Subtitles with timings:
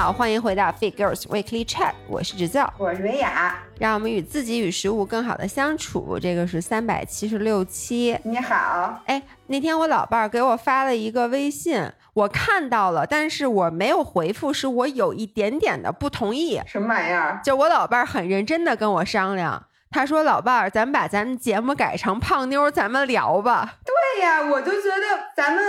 [0.00, 6.16] 好，欢迎回到 Fit Girls Weekly Chat，我是制造，我是维雅，让我们与自己与食物更好的相处。
[6.22, 8.16] 这个是三百七十六期。
[8.22, 16.62] 你好，哎，那天我老伴儿给我发了一个微信，我看到了，但是我没有回复，是我有一点点的不同意。
[16.64, 17.40] 什么玩意儿？
[17.42, 25.64] 就我老伴儿很认真的跟我商量，他说：“老伴儿，咱们把咱们节目改成胖妞，咱们聊吧。”对呀，我就觉得咱们，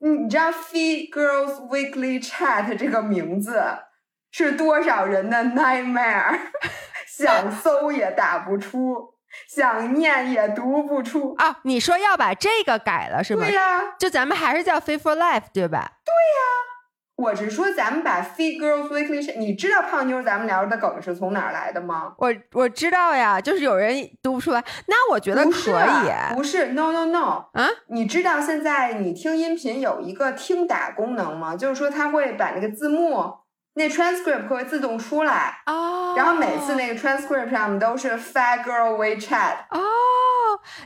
[0.00, 3.62] 你知道 Fee Girls Weekly Chat 这个名字
[4.30, 6.38] 是多少人的 nightmare，
[7.06, 9.14] 想搜也打不出，
[9.48, 11.58] 想念也读不出啊！
[11.64, 13.44] 你说要把这个改了是吗？
[13.44, 15.92] 对呀，就咱们还是叫 Fit for Life 对吧？
[16.04, 16.40] 对呀。
[17.20, 22.14] 我是说，咱们把 Fit Girls Weekly Chat，你知道胖妞咱们聊的梗是从哪儿来的吗？
[22.16, 26.34] 我我知道呀，就是有人读不出来，那我觉得可以。
[26.34, 31.54] 不是，No No No，啊，你知道现在你听音频有一个听打功能吗？
[31.54, 33.34] 就是说它会把那个字幕，
[33.74, 39.78] 那 transcript 会自动出来哦，然后每次那个 transcript 上面都是 Fat Girl We Chat 哦，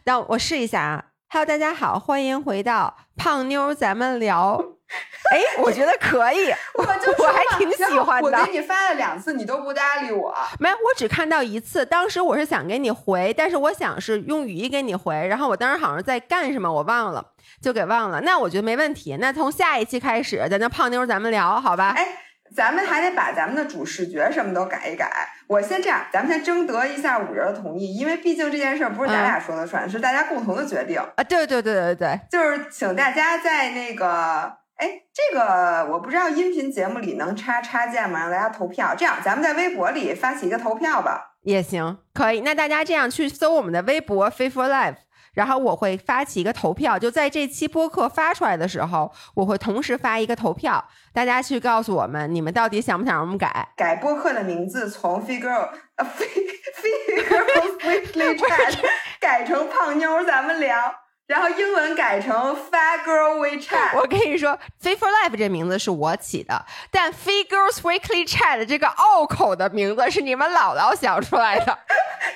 [0.07, 1.05] 那我试一下啊。
[1.29, 4.61] Hello，大家好，欢迎回到胖妞，咱们聊。
[5.33, 8.29] 哎，我觉得可以， 我就我还挺喜欢的。
[8.39, 10.33] 我给你发了两次，你都不搭理我。
[10.61, 11.85] 没，我只看到一次。
[11.85, 17.25] 当时我是想给你回，但是我想是用语音给你回，然后我当时好像在干什么，我忘了，
[17.61, 18.21] 就给忘了。
[18.21, 19.17] 那我觉得没问题。
[19.19, 21.95] 那从下一期开始，咱就胖妞咱们聊，好吧？
[21.97, 22.07] 哎，
[22.55, 25.11] 咱们还得把咱们的主视觉什么都改一改。
[25.49, 31.25] 我先这样，咱们先征得一下五人的同意，因为毕竟这件事不是咱俩说了算，是大家共同的决定啊。
[31.25, 34.59] 对对对对对，就是请大家在那个。
[34.77, 38.23] 哎，这个我不知道音频节目里能插插件吗？
[38.23, 38.95] 让大家投票。
[38.97, 42.41] 这样，咱们在微博里发起一个投票吧，也行，可以。
[42.41, 44.97] 那大家这样去搜我们的微博 “Fit for Life”，
[45.35, 57.45] 然后我会发起一个投票，就在这期播客发出来的时候，我会同时发一个投票，大家去告诉我们，你们到底想不想让我们改改播客的名字， 从 “Figure” 呃 “Figure
[57.81, 58.79] Weekly Chat”
[59.21, 61.04] 改成“胖妞”，咱们聊。
[61.27, 63.97] 然后英文改成 Fat Girl We Chat。
[63.97, 71.65] 我跟你说，Fit for Life 这名字是我起的，但 Fit Girls Weekly Chat 这个拗口的名字是你们姥姥想出来的。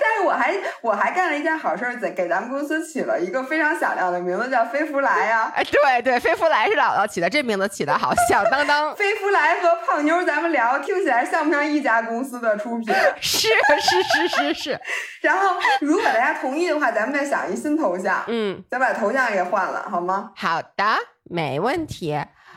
[0.01, 5.53] 但是我还我还干了一件好事，给给咱们公司起了一个非常响亮的名字，叫飞福来呀。
[5.57, 8.95] 哎，对对，飞福来是姥姥起的，这名字起的好，响当当。
[8.97, 12.95] 飞福来和胖妞咱们聊，听起来像不像一家公司的出品？
[13.21, 14.81] 是是是是是。
[15.21, 18.25] 然后如果大家同意的话，咱们再想一新头像。
[18.29, 18.63] 嗯。
[18.79, 20.31] 你把头像也换了，好吗？
[20.37, 20.85] 好的，
[21.25, 22.17] 没问题。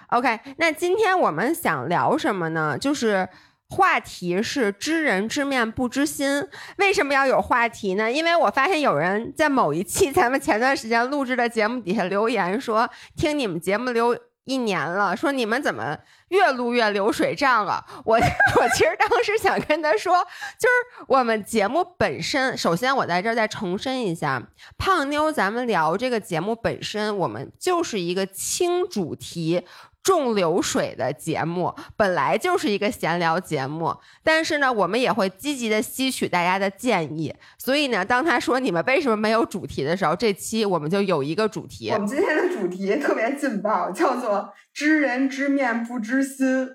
[0.09, 2.77] OK，那今天我们想聊什么呢？
[2.77, 3.27] 就是
[3.69, 6.47] 话题是知人知面不知心。
[6.77, 8.11] 为什么要有话题呢？
[8.11, 14.15] 因为我发现有人在某一期咱们前段时间录制的节目底下留言说，听你们节目留。
[14.45, 15.95] 一年了，说你们怎么
[16.31, 17.85] 越录越流水账了？
[18.03, 18.15] 我
[18.59, 20.25] 我其实当时想跟他说，
[20.57, 24.41] 就是我们节目本身，首先我在这儿再重申一下，
[24.77, 29.65] 胖妞，咱们聊这个节目本身，我们就是一个轻主题。
[30.03, 37.33] 重流水的节目本来就是一个闲聊节目，但是呢，我们也会积极的吸取大家的建议。
[37.57, 41.91] 所以呢，当他说你们为什么没有主题的时候，这期我们就有一个主题。
[41.91, 46.67] 我们今天的主题特别劲爆，叫做知人知面不知心。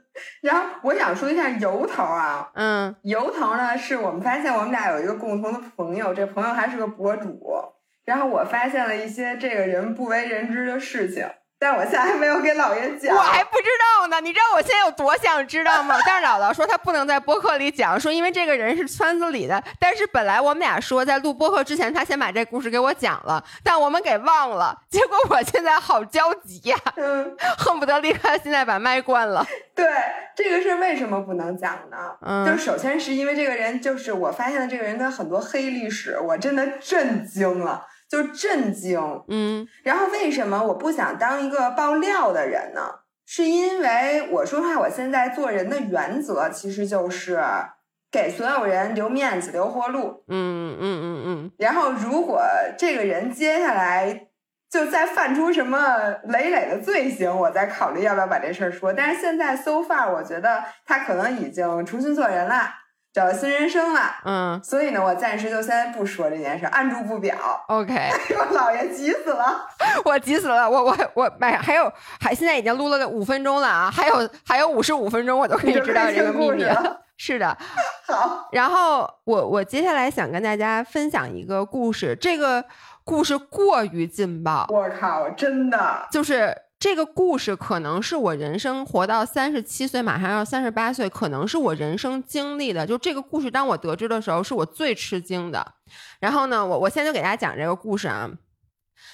[0.43, 7.41] 然后我想说一下由头啊，嗯，由头呢是我们发现我们俩有一个共同的朋友，这朋友还是个博主。
[8.05, 11.27] 然后我发现了一些这个人不为人知的事情。
[11.59, 13.65] 但我现在还没有给姥爷讲，我还不知
[13.99, 14.21] 道呢。
[14.21, 15.99] 你知道我现在有多想知道吗？
[16.05, 19.63] 但是姥姥说她不能在播客里讲，说因为这个人是圈子里的。
[19.81, 24.77] 但是本来我们俩说在录播客之前，他先把这故事给我讲了，但我们给忘了。
[24.91, 29.47] 结果我现在好焦急呀，嗯，恨不得立刻现在把麦关了。
[29.75, 29.87] 对，
[30.37, 31.97] 这个事为什么不能讲呢？
[32.21, 37.87] 嗯，就首先是因为这个人，就是我发现了这个人的很多黑历史，我真的震惊了。
[38.09, 42.83] 就震惊，嗯，然后为什么我不想当一个爆料的人呢？
[43.27, 47.41] 是因为我说话，我现在做人的原则其实就是
[48.13, 51.53] 给所有人留面子、留活路，嗯嗯嗯嗯。
[51.59, 52.41] 然后如果
[52.79, 54.29] 这个人接下来
[54.71, 58.93] 就再犯出什么累累的罪行，我再考虑要不要把这事儿说。
[58.93, 62.71] 但是现在 so far，我觉得他可能已经重新做人了。
[63.17, 67.35] 找到新人生了，嗯，所以呢，我暂时就先不说这件事，按住不表。
[67.69, 69.67] OK， 我姥爷急死了，
[70.05, 71.91] 我急死了，我我我买还有
[72.21, 77.01] 还现在已经录了五分钟了啊，还有还有五十五分钟我都可以知道这个秘密了。
[77.17, 77.57] 是的，
[78.07, 78.51] 好。
[78.53, 82.63] 然后我我接下来想跟大家分享一个故事，这个
[83.03, 92.87] 故事过于劲爆，我靠，真的就是这个故事可能是我人生活到三十七岁，马上要三十八岁，可能是我人生经历的。
[92.87, 95.75] 就这个故事，当我得知的时候，是我最吃惊的。
[96.21, 98.31] 然后呢，我我现在就给大家讲这个故事啊。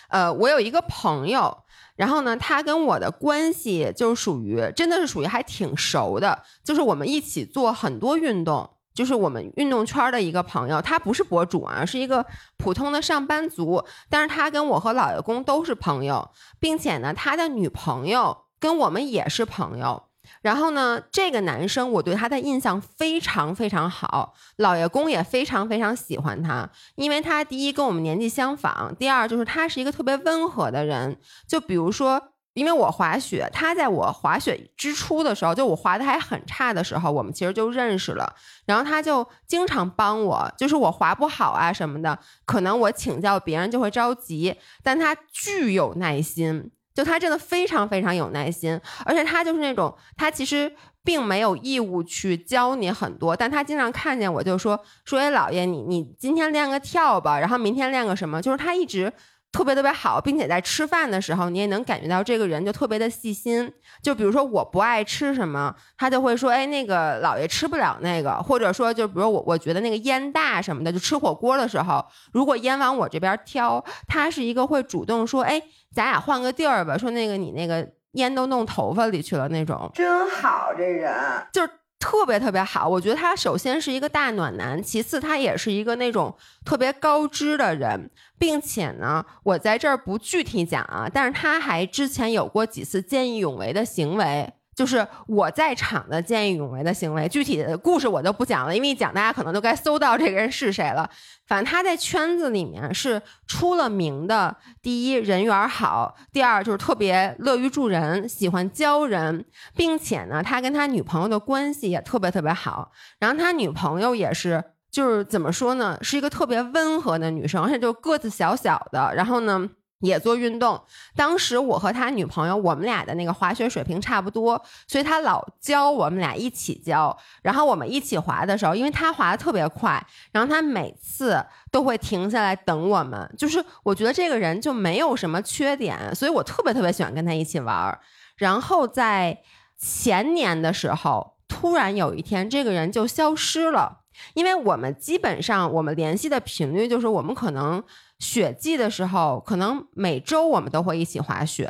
[0.08, 1.56] 呃，我有一个朋友，
[1.94, 8.68] 然后呢，他跟我的关系就属于真的是属于还挺熟的，就是我们一起做很多运动。
[8.94, 12.24] 就是我们运动圈的一个朋友，他不是博主啊，是一个
[12.56, 13.84] 普通的上班族。
[14.10, 16.30] 但是他跟我和老爷公都是朋友，
[16.60, 20.02] 并且呢，他的女朋友跟我们也是朋友。
[20.40, 31.18] 然后呢，这个男生我对他的印象非常非常好，老爷公也非常非常喜欢他，因为他第一跟我们年纪相仿，第二就是他是一个特别温和的人。
[31.46, 32.31] 就比如说。
[32.54, 38.30] 因为我滑雪，他在我滑雪之初的时候，就我滑的还很差的时候，我们其实就认识了。
[38.66, 50.70] 然后他就经常帮我，就是我滑不好啊什么的，可能我请教别人就会着急，但他巨有耐心，就他真的非常非常有耐心，而且他就是那种，他其实
[51.02, 59.10] 并没有义务去教你很多，但他经常看见我就说说，哎，老爷，你你今天练个跳吧，然后明天练个什么，就是他一直。
[59.52, 63.70] 特别特别好，并且在吃饭的时候，你也能感觉到这个人就特别的细心。
[64.02, 72.02] 就比如说我不爱吃什么，他就会说：“哎，那个老爷吃不了那个。”或者说，就比如我我觉得那个烟大什么的，就吃火锅的时候，
[72.32, 75.62] 如果烟往我这边挑，他是一个会主动说：“哎，
[75.94, 81.14] 咱俩换个地儿吧。”说那个你那个烟都弄头发里去了那种，真好，这人
[81.52, 81.70] 就是。
[82.02, 88.10] 特别特别好，我觉得他首先是一个大暖男，其次他也是一个那种特别高知的人，
[88.42, 94.52] 并且呢，我在这儿不具体讲啊，但是他还之前有过几次见义勇为的行为。
[94.74, 101.08] 就是我在场的见义勇为的行为，具体的故事我就不讲了，因为一讲大家可能都该搜到这个人是谁了。
[101.46, 109.44] 反正他在圈子里面是出了名的，第一人缘好，第二就是特别乐于助人，喜欢教人，
[109.76, 112.90] 并且呢，他跟他女朋友的关系也特别特别好。
[113.18, 119.68] 然后他女朋友也是，就是怎么说呢，是一个特别温和的女生，而且就个子小小的，然后呢。
[120.02, 120.82] 也做运动，
[121.14, 127.16] 当时我和他女朋友，我们俩的那个滑雪水平差不多，所以他老教我们俩一起教。
[127.40, 131.40] 然后我们一起滑的时候，因为他滑的特别快，然后他每次
[131.70, 133.32] 都会停下来等我们。
[133.38, 137.96] 就是我觉得这个人就没有什么缺点，所以我特别特别喜欢跟他一起玩。
[138.36, 139.38] 然后在
[139.78, 144.00] 前年的时候，突然有一天，这个人就消失了，
[144.34, 147.82] 因为我们基本上我们联系的频率就是我们可能。
[148.18, 151.68] 雪季的时候，可能每周我们都会一起滑雪。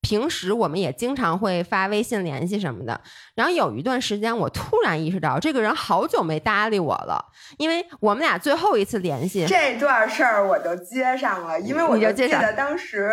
[0.00, 2.98] 平时我们也经常会发微信联系什么的。
[3.34, 7.22] 然后有一段时间，我突然意识到这个人好久没搭理我了，
[7.58, 13.12] 因为我们俩最后一次联系这段事儿我就接上了，因为我就记得当时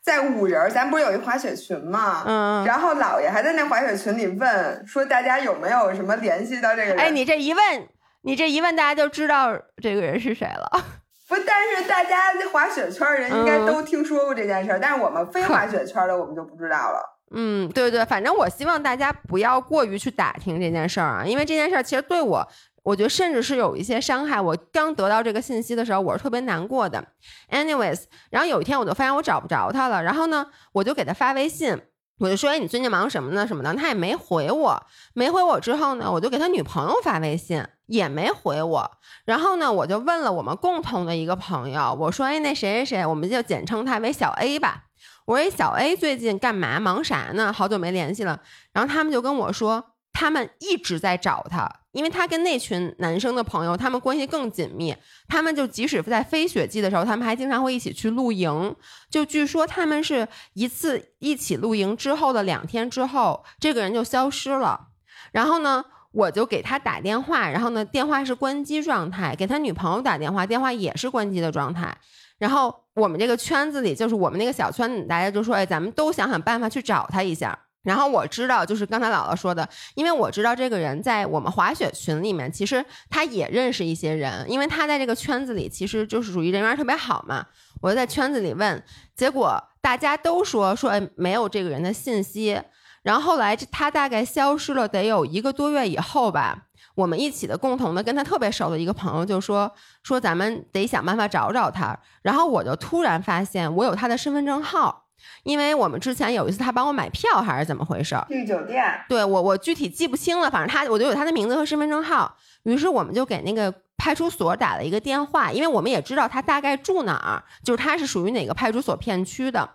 [0.00, 2.22] 在五人，咱不是有一滑雪群嘛？
[2.24, 6.98] 嗯，然后姥爷还在那滑雪群里问说大家有没有什么联系到这个人？
[6.98, 7.88] 哎，你这一问，
[8.22, 9.52] 你这一问，大家就知道
[9.82, 10.70] 这个人是谁了。
[11.28, 17.18] 不，但是大家滑雪圈人应该都听说过这件事儿，但是我们非滑雪圈的我们就不知道了。
[17.34, 22.46] 嗯，对对，反正我希望大家不要过于去打听这件事儿啊，因为这件事儿其实对我，
[22.82, 24.38] 我觉得甚至是有一些伤害。
[24.38, 27.02] 我刚得到这个信息的时候，我是特别难过的。
[27.50, 31.80] Anyways，然后有一天我就发现我找不着他了，然后呢，我就给他发微信。
[32.22, 33.44] 我就说，哎，你最近忙什么呢？
[33.44, 34.80] 什么的，他也没回我。
[35.12, 38.88] 没回我之后呢，我就给他女朋友发微信，也没回我。
[39.24, 44.84] 然后呢，我就问了我们共同的一个朋友，我说，哎，那谁谁谁，我们就简称他为小 A 吧。
[45.24, 46.78] 我说，小 A 最近干嘛？
[46.78, 47.52] 忙啥呢？
[47.52, 48.40] 好久没联系了。
[48.72, 49.91] 然后他们就跟我说。
[50.12, 54.94] 他们一直在找他，因为他跟那群男生的朋友，他们关系更紧密。
[55.26, 58.76] 他们就即使在非雪季的时候，他们还经常会一起去露营。
[59.10, 64.88] 就据说他们是一次一起露营之后的两天之后，这个人就消失了。
[65.32, 69.34] 然后呢，我就给他打电话，然后呢，电话是关机状态。
[69.34, 71.96] 给他女朋友打电话，电话也是关机的状态。
[72.38, 87.44] 然后我们这个圈子里，就是我们那个小圈子，大家就说：“哎，咱们都想想办法去找他一下。”然后我知道，就是刚才姥姥说的，因为我知道这个人在我们滑雪群里面，其实他也认识一些人，因为他在这个圈子里其实就是属于人缘特别好嘛。
[87.80, 88.80] 我就在圈子里问，
[89.16, 92.60] 结果大家都说说没有这个人的信息。
[93.02, 99.68] 然后后来他大概消失了得有一个多月以后吧，我们一起的共同的跟他特别熟的一个朋友就说
[100.04, 101.98] 说咱们得想办法找找他。
[102.22, 105.06] 然后我就突然发现我有他的身份证号。
[105.42, 108.16] 因为我们之前有一次他帮我买票还是怎么回事？
[108.28, 108.84] 订酒店。
[109.08, 112.36] 对我我具体记不清了，反正他我就有他的名字和身份证号。
[112.64, 119.68] 于是我们就给那个派出所打了一个电话，因为我们也知道他大概住哪儿，就是他是属于哪个派出所片区的。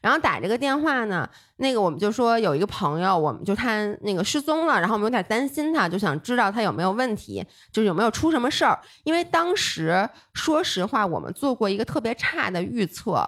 [0.00, 8.78] 然后打这个电话呢，那个我们就说有一个朋友，我们就他那个失踪了，然后我们有点担心他，就想知道他有没有问题，就是有没有出什么事儿。
[9.04, 13.26] 因为当时说实话，我们做过一个特别差的预测，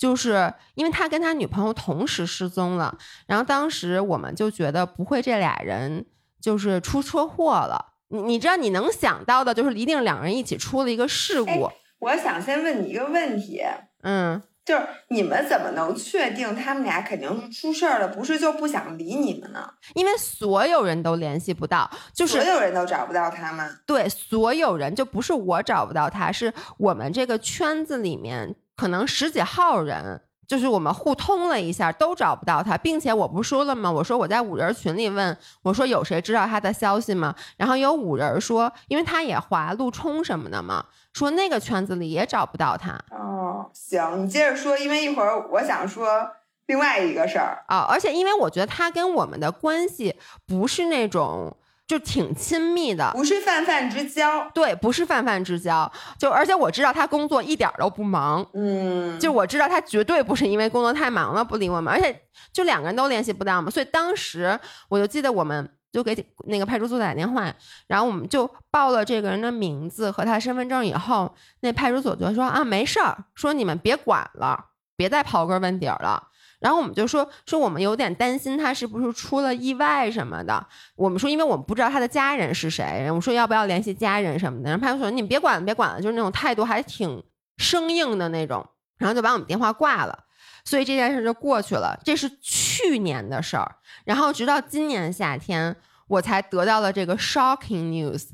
[0.00, 6.06] 就是因为他跟他女朋友同时失踪了，然后当时我们就觉得不会这俩人
[6.40, 7.92] 就是出车祸了。
[8.08, 13.62] 你你知道你能想到的就是一定两人一起出了一个事故，我想先问你一个问题，
[14.02, 14.42] 嗯。
[14.62, 19.68] 就是你们怎么能确定他们俩肯定是出事儿了，不是就不想理你们呢？
[19.94, 23.68] 因为所有人都联系不到，就是所有人都找不到他们。
[23.84, 30.18] 对，所有人就不是我找不到他，是我们这个圈子里面可能十几号人，
[30.48, 33.92] 就是我们互通了一下，都找不到他，并且我不说了吗？
[33.92, 37.34] 我说我在五人群里问，我说有谁知道他的消息吗？
[37.58, 40.86] 然后有五人说，因为他也滑路冲什么的嘛。
[41.12, 46.26] 说那个圈子里也找不到他哦，行，你接着说，因为一会儿我想说
[46.68, 51.54] 另外一个事儿啊，而且因为我觉得他跟我们的关系不是那种
[51.90, 62.16] 就挺亲密的，不是泛泛之交，对，不是泛泛之交，就而且我知道他工作一点都不忙，嗯，就我知道他绝对不是因为工作太忙了不理我们，而且
[62.52, 64.56] 就两个人都联系不到嘛，所以当时
[64.88, 65.68] 我就记得我们。
[65.92, 66.14] 就给
[66.46, 67.52] 那个派出所打电话，
[67.88, 74.66] 然后我们就报了这个人的名字和他身份证以后，那派出所就说啊没事儿，说你们别管了，
[74.96, 76.28] 别再刨根问底儿了。
[76.60, 80.64] 然后我们就说说我们有点担心他是不是出了意外什么的。
[80.94, 84.70] 我们说因为我们不知道他的家人是谁，我们说要不要联系家人什么的。
[84.70, 87.22] 然后派出所说你别管了，别管了，就是那种态度还挺
[87.56, 88.64] 生硬的那种，
[88.98, 90.26] 然后就把我们电话挂了。
[90.62, 93.76] 所以这件事就过去了，这是去年的事儿。
[94.04, 95.74] 然后直到今年夏天，
[96.06, 98.28] 我才得到了这个 shocking news，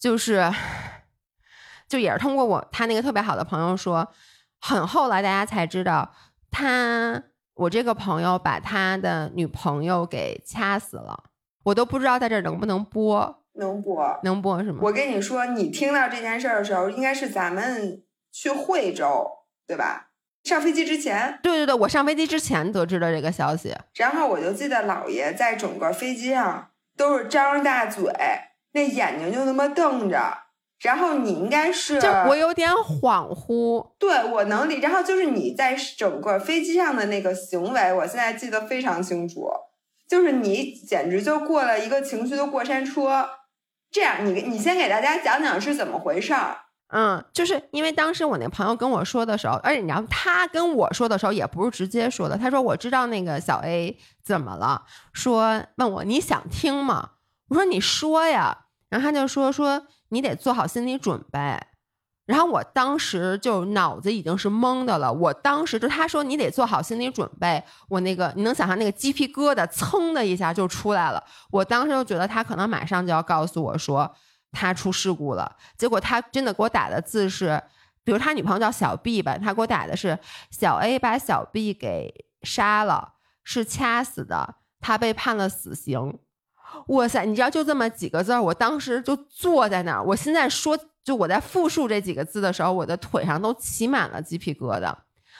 [0.00, 0.50] 就是，
[1.86, 4.10] 就也是通过我他那个特别好的朋友说，
[4.58, 6.14] 很后来大家才知道，
[6.50, 7.22] 他
[7.54, 11.24] 我这个朋友把他的女朋友给掐死了。
[11.64, 14.80] 我都不知道在这能不能播，能播，能播是吗？
[14.82, 19.26] 我跟你说，你听到这件事儿的时候，应该是咱们去惠州，
[19.66, 20.10] 对吧？
[20.42, 23.74] 上飞机之前，对对对，我上飞机之前得知的这个消息。
[23.94, 26.68] 然后我就记得姥爷在整个飞机上
[26.98, 28.12] 都是张着大嘴，
[28.72, 30.43] 那眼睛就那么瞪着。
[30.84, 33.92] 然后你应该是，就我有点恍惚。
[33.98, 34.80] 对我能理。
[34.80, 39.50] 然后就是你在整个飞机上的那个行为，我现在记得非常清楚。
[40.06, 43.26] 就是你简直就过了一个情绪的过山车。
[43.90, 46.58] 这样，你你先给大家讲讲是怎么回事儿。
[46.88, 54.82] 嗯，就是因为当时我那朋友跟我说的时候，而且你知道他跟我说的时候也不是直接说的，他说我知道那个小 A 怎么了，
[55.14, 57.12] 说问我你想听吗？
[57.48, 58.63] 我说你说呀，
[58.94, 61.60] 然后他就说说你得做好心理准备，
[62.26, 71.20] 然后我当时就脑子已经是懵的了，我当时就他说你得做好心理准备，我那个你能想象那个鸡皮疙瘩噌的一下就出来了，
[71.50, 74.14] 我当时就觉得他可能马上就要告诉我说。
[74.56, 77.60] 他出事故了，结果他真的给我打的字是，
[78.04, 80.16] 比如他女朋友叫小 B 吧，他给我打的是
[80.52, 86.20] 小 A 把小 B 给杀了，是掐死的，他被判了死刑。
[86.88, 90.02] 哇塞，你知道就这么几个字儿，我当时就坐在那儿。
[90.04, 94.94] 我现在说，就我在复述这几个字的时候，我的腿上都起满了鸡皮疙瘩。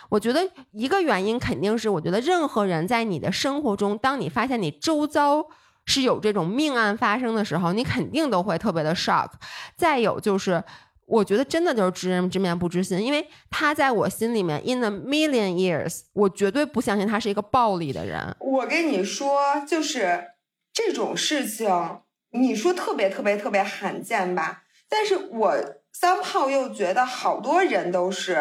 [0.08, 5.46] 我觉得一个原因肯定是，我觉得任何人在你的生活中，当你发现你周遭。
[5.86, 9.28] 是有这种命案发生的时候，你肯定都会特别的 shock。
[9.76, 10.64] 再有就是，
[11.04, 18.34] 我觉得真的就是知人知面不知心，因为他在我心里面 in a million years，我绝对不相信他是一个暴力的人。
[18.40, 19.38] 我跟你说，
[19.68, 20.24] 就是
[20.74, 21.70] 这种事情，
[22.32, 24.64] 你说特别特别特别罕见吧？
[24.88, 25.56] 但是我
[25.92, 28.36] 三炮又觉得好多人都是，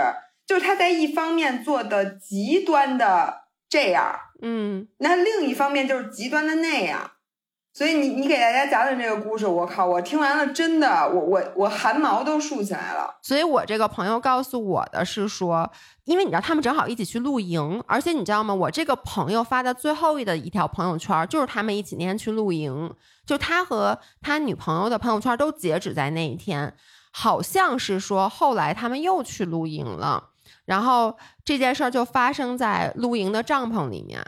[0.46, 7.12] 就是他在一方面做的极端的这样，嗯，那另一方面就是极端的那样。
[7.74, 9.84] 所以你你给大家讲讲这个故事，我靠！
[9.84, 13.18] 我听完了，真的，我我我汗毛都竖起来了。
[13.24, 15.68] 所以我这个朋友告诉我的是说，
[16.03, 18.53] 因为你知道他们正好一起去露营，而且你知道吗？
[18.53, 22.94] 我这个朋友发的最后的一条朋友圈，就是他们一起那天去露营，
[23.25, 26.75] 就他和他女朋友的朋友圈都截止在那一天，
[27.12, 30.30] 好像是说后来他们又去露营了，
[30.65, 34.24] 然后这件事儿就发生在露营的帐篷里面，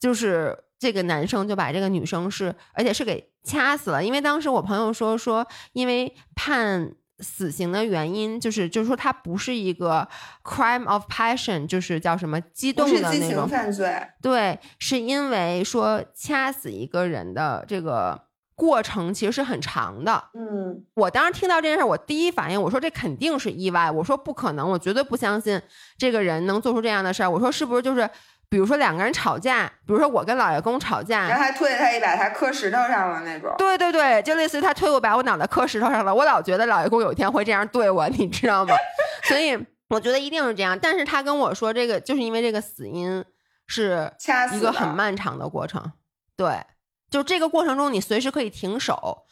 [0.00, 0.64] 就是。
[0.80, 4.02] 这个男生就把这个女生是，而且是给掐死了。
[4.02, 10.08] 因为当时我朋友说说，因为判死刑的原因，就是就是说他不是一个
[10.42, 13.94] crime of passion，就是叫什么激动的那种犯罪。
[14.22, 18.22] 对，是因为说掐死一个人的这个
[18.54, 20.24] 过程其实是很长的。
[20.34, 25.60] 嗯我当时听到这件事儿，我第一反应我说这肯定是意外，我说不可能，我绝对不相信
[25.98, 27.30] 这个人能做出这样的事儿。
[27.30, 28.08] 我说是不是就是，
[28.50, 33.54] 比如说两个人吵架，比如说我跟老爷公吵架然，后他推他一把，他磕石头上了那种。
[33.56, 38.74] 对对对，就类似于他推我把我脑袋磕石头上了，我老觉得老爷公有一天会这样对我，你知道吗？
[39.22, 39.56] 所以
[39.88, 40.76] 我觉得一定是这样。
[40.76, 43.24] 但是他跟我说这个，就是因为这个死因
[43.68, 44.12] 是
[44.52, 45.92] 一个很漫长的过程，
[46.36, 46.60] 对，
[47.08, 49.26] 就这个过程中你随时可以停手，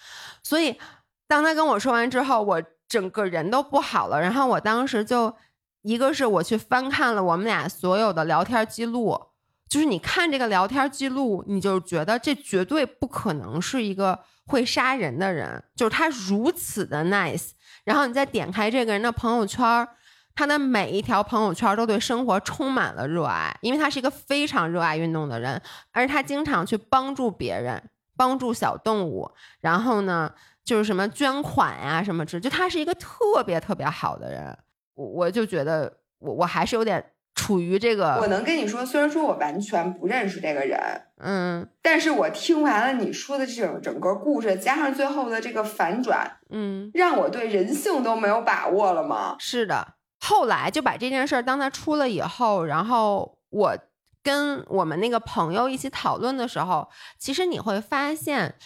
[0.44, 0.78] 所以
[1.26, 4.20] 当他跟我说完之后，我整个人都不好了。
[4.20, 5.34] 然后我当时就
[5.82, 9.18] 一个是我去翻看了我们俩所有的聊天记录，
[9.68, 17.50] 就是你看这个聊天记录，你就觉得这绝对不可能是一个会杀人的人，就是他如此的 nice。
[17.84, 19.88] 然后你再点开这个人的朋友圈，
[20.34, 25.60] 他的每一条朋友圈都对生活充满了热爱，因为他是一个非常热爱运动的人，
[25.92, 27.82] 而他经常去帮助别人，
[28.16, 29.30] 帮助小动物，
[29.60, 30.32] 然后呢，
[30.64, 34.58] 就是什么捐款呀、什么之，就他是一个特别特别好的人，
[34.98, 40.76] 我我就觉得我我还是有点处于这个我，能跟你说，虽然说我完全不认识这个人，
[41.18, 49.36] 嗯但是我听完了你说的这种整个故事，加上最后的这个反转，嗯，让我对人性都没有把握了吗？
[49.38, 49.94] 是的。
[50.20, 53.78] 后来就把这件事儿，当他出了以后，然后我
[54.20, 58.56] 跟我们那个朋友一起讨论的时候，其实你会发现，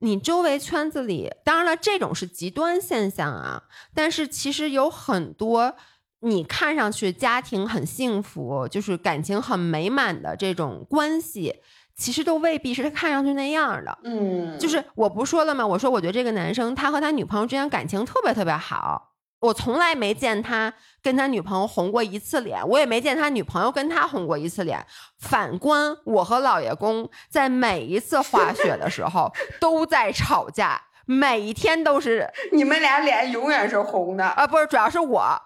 [0.00, 3.64] 你周围圈子里，当然了，这种是极端现象啊，
[3.94, 5.74] 但是其实有很多
[6.20, 11.56] 你看上去家庭很幸福，就是感情很美满的这种关系，
[11.96, 13.98] 其实都未必是他看上去那样的。
[14.04, 15.66] 嗯，就是我不说了吗？
[15.66, 24.84] 我说我觉得这个男生他和他女朋友之间感情特别特别好，我从来没见他跟他女朋友红过一次脸，我也没见他女朋友跟他红过一次脸。
[25.18, 34.24] 反观我和老爷公在每一次滑雪的时候 都在吵架，每一天都是你们俩脸永远是红的。
[34.24, 35.40] 啊，不是，主要是我，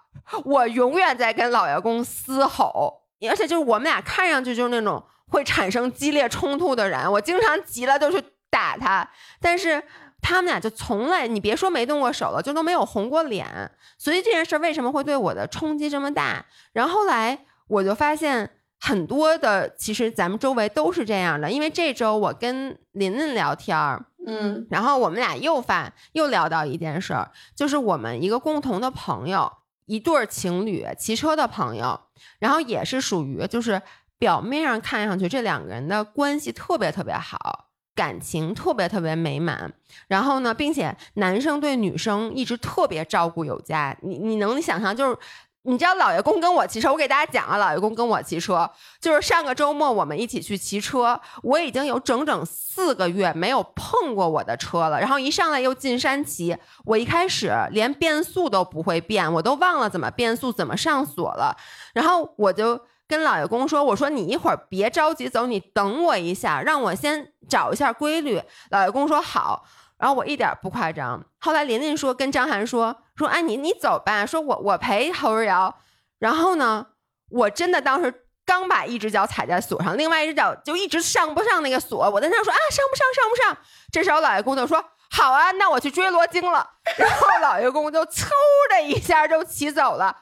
[0.45, 9.09] 我永远在跟老爷公嘶吼，而且就是我们俩看上去就是那种会产生激烈冲突的人，我经常急了就去打他，
[9.41, 9.83] 但是
[10.23, 16.47] 他们俩就从来，你别说没动过手了，就都没有红过脸，所以这件事儿为什么会对我的冲击这么大？
[16.73, 18.51] 然后后来我就发现。
[18.85, 29.53] 很多的，其实咱们周围都是这样的，因为这周我跟琳琳聊天儿，嗯然后我们俩又发又聊到一件事儿，就是我们一个共同的朋友，
[29.87, 32.01] 一对儿情侣骑车的朋友，
[32.41, 33.81] 然后也是属于就是
[34.19, 39.73] 表面上看上去这两个人的关系特别特别好，感情特别特别美满，
[40.09, 45.17] 然后呢，并且男生对女生一直特别照顾有加，你你能想象就是。
[45.65, 48.69] 你知道老爷公跟我骑车，我给大家讲啊，老爷公跟我骑车，
[49.01, 61.57] 就是上个周末我们一起去骑车，我已经有整整四个月没有碰过我的车了，然后一上来又进山骑，我一开始连变速都不会变，我都忘了怎么变速，怎么上锁了，
[61.95, 68.43] 然后我就跟老爷公说，我说你一会儿别着急走，你等我一下，让我先找一下规律。
[68.71, 69.65] 老爷公说好。
[69.99, 71.25] 然后我一点不夸张。
[71.39, 75.73] 后来琳琳说跟张涵说说，哎你你走吧，说我我陪侯日瑶。
[76.19, 76.87] 然后呢，
[77.31, 78.13] 我真的当时
[78.45, 82.11] 刚把一只脚踩在锁上，另外一只脚就一直上不上那个锁。
[82.11, 83.65] 我在那说啊上不上上不上。
[83.93, 86.69] 这时候老爷公就说好啊，那我去追罗京了。
[86.97, 88.27] 然后老爷公就 嗖
[88.71, 90.17] 的一下就骑走了。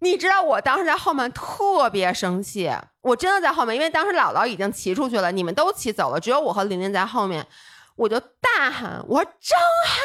[0.00, 2.70] 你知道我当时在后面特别生气，
[3.02, 7.46] 我真的在后面，因为当时姥姥已经骑出去了，你们都骑走了，只有我和琳琳在后面。
[7.96, 10.00] 我就大喊：“我说张涵，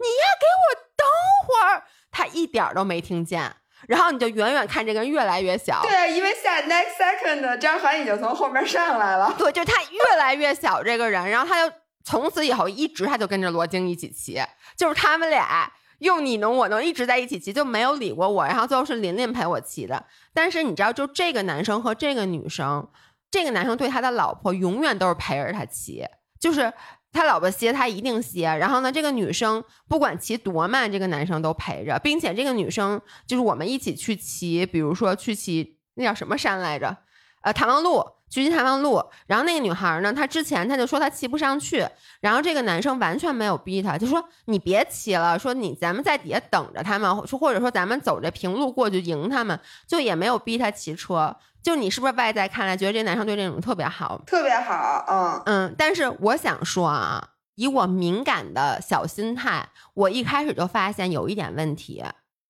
[0.00, 1.06] 你呀给我等
[1.46, 3.54] 会儿！”他一点儿都没听见。
[3.86, 9.32] 然后你就远远看这个人越来越小，对，啊因为下 next second 张涵已经从后面上来了。
[9.38, 14.40] 对，就是他越来越小这个人，然后他就从此以后一直他就跟着罗京一起骑，
[14.76, 15.70] 就是他们俩
[16.02, 18.44] 用你侬我侬一直在一起骑，就没有理过我。
[18.44, 20.04] 然后最后是琳琳陪我骑的。
[20.34, 22.86] 但是你知道，就这个男生和这个女生，
[23.30, 26.04] 这个男生对他的老婆永远都是陪着他骑，
[26.38, 26.72] 就是。
[27.14, 28.44] 他老婆歇，他一定歇。
[28.44, 36.96] 然后呢，这个女生不管骑多慢，这个男生都陪着，并且这个女生就是我们一起去骑，比如说去骑那叫什么山来着？
[37.42, 39.04] 呃，谭王路，去骑谭王路。
[39.26, 41.86] 然后那个女孩呢，她之前她就说她骑不上去，
[42.20, 51.36] 然后这个男生完全没有逼她，就说你别骑了，说你咱们在底下等着他们，说或者说咱们走着平路过去迎他们，就也没有逼她骑车。
[51.62, 54.20] 就你是不是外在看来觉得这男生对这种特别好？
[54.26, 62.02] 特别好，嗯嗯，但是我想说啊，以我敏感的小心态，我一开始就发现有一点问题。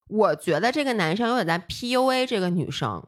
[0.08, 3.04] 我觉得这个男生有点在 PUA 这个女生，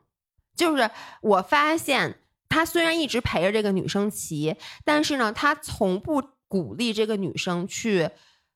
[0.54, 0.90] 就是
[1.22, 2.18] 我发现
[2.54, 8.08] 他虽然一直陪着这个女生骑，但是呢，他从不鼓励这个女生去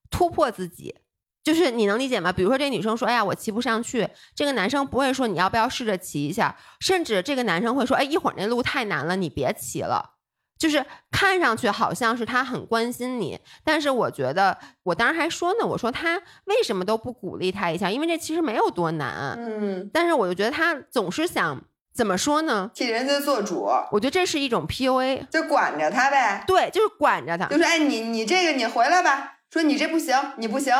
[0.09, 0.95] 突破自己。
[1.43, 2.31] 就是你能理解吗？
[2.31, 10.11] 比如说这女生说：“哎呀，我骑不上去。”这个男生不会说你要不要试着骑一下，甚至这个男生会说：“哎，一会儿那路太难了，你别骑了。”
[10.57, 17.89] 就是看上去好像是他很关心你，但是我觉得，我当时还说呢，我说他为什么都不鼓励他一下？
[17.91, 19.35] 因为这其实没有多难。
[19.39, 21.59] 嗯，但是我就觉得他总是想
[21.99, 22.71] 怎么说呢？
[22.73, 26.45] 替人家做主，我觉得这是一种 PUA，就管着他呗。
[26.47, 30.73] 对，就是管着他，就说：“哎，你你这个你回来吧。”说你这不行，你不行，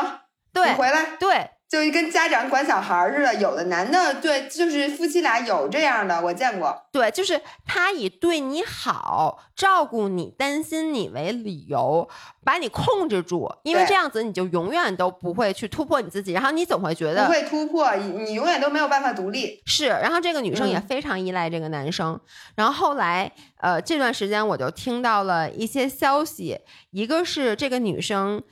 [0.50, 1.16] 对，你回来。
[1.20, 1.50] 对。
[1.70, 6.76] 就跟家长管小孩似的，有的男的对，就是夫妻俩有这样的，我见过。
[6.90, 12.08] 对，就是他以对你好、照顾你、担心你为理由，
[12.42, 19.62] 把你控制住，因为这样子你就永远都不会去突破你自己，然后你总会觉得不会突破，你永远都没有办法独立。
[19.64, 22.18] 是，然后这个女生也非常依赖这个男生。
[22.56, 26.58] 然后后来，呃，这段时间我就听到了一些消息，
[26.90, 28.42] 一个是这个女生。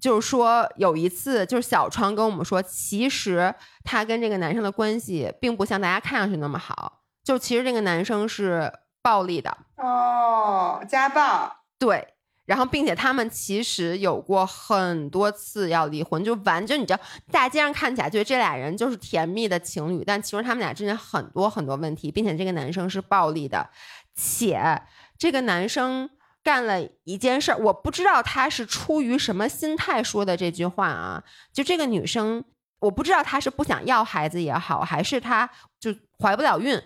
[0.00, 7.00] 就是说，有一次，就是小川跟我们说，其实他跟这个男生的关系并不像大家看上去那么好。
[7.24, 11.52] 就其实这个男生是暴力的哦，家暴。
[11.78, 12.14] 对，
[12.46, 17.00] 然后并且他们其实有过很多次要离婚，就完就你知道，
[17.32, 23.68] 大街上看起来觉得这俩人就是甜蜜的情侣，但其实他们俩之间很多很多问题，并且这个男生是暴力的，
[24.14, 24.80] 且
[25.18, 26.08] 这个男生。
[26.48, 31.22] 干了一件事儿，我不知道他是出于什么心态说的这句话啊。
[31.52, 32.42] 就这个女生，
[32.78, 36.82] 我不知道她是不想要孩子也好，还是她就怀不了孕。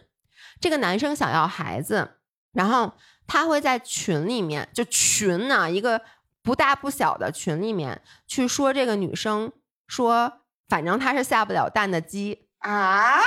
[0.60, 2.16] 这个男生想要孩子，
[2.52, 2.92] 然后
[3.28, 6.02] 他会在群里面，就群呢一个
[6.42, 9.52] 不大不小的群里面去说这个女生
[9.86, 13.20] 说，反正她是下不了蛋的鸡啊。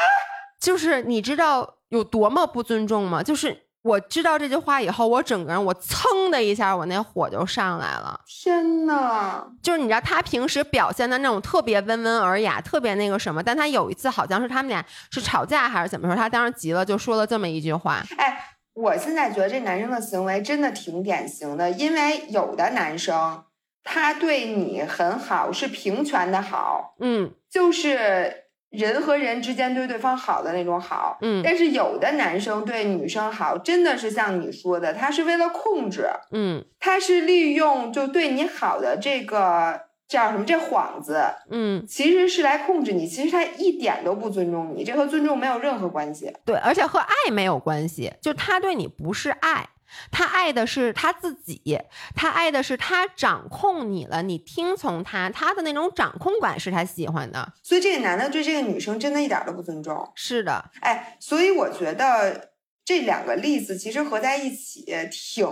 [0.59, 3.23] 就是你知道有多么不尊重吗？
[3.23, 3.64] 就是。
[3.85, 8.19] 我知道这句话以后，我整个人我噌的一下，我那火就上来了。
[8.25, 18.03] 天呐，就是你知道他平时表现的那种特别温文尔雅，特别那个什么，但他有一次好像是他们俩是吵架还是怎么说，他当时急了就说了这么一句话。
[18.17, 18.35] 哎，
[18.73, 23.43] 我现在觉得这男生的行为真的挺典型的，因为有的男生
[23.83, 28.44] 他对你很好，是平权的好，嗯，就是。
[28.77, 49.69] 人和人之间对对方好的那种好，嗯，但是有的男生对女生好，真的是像你说的，他是为了控制，嗯，他是利用就对你好的这个叫什么这幌子，嗯，其实是来控制你，其实他一点都不尊重你，这和尊重没有任何关系，对，而且和爱没有关系，就他对你不是爱。
[50.11, 51.79] 他爱的是他自己，
[52.15, 57.53] 他爱的是他掌控你了，你听从他，他的那种掌控感是他喜欢的。
[57.63, 60.11] 所以这个男的对这个女生真的一点都不尊重。
[60.15, 62.51] 是的，哎，所以我觉得
[62.83, 65.45] 这两个例子其实合在一起挺，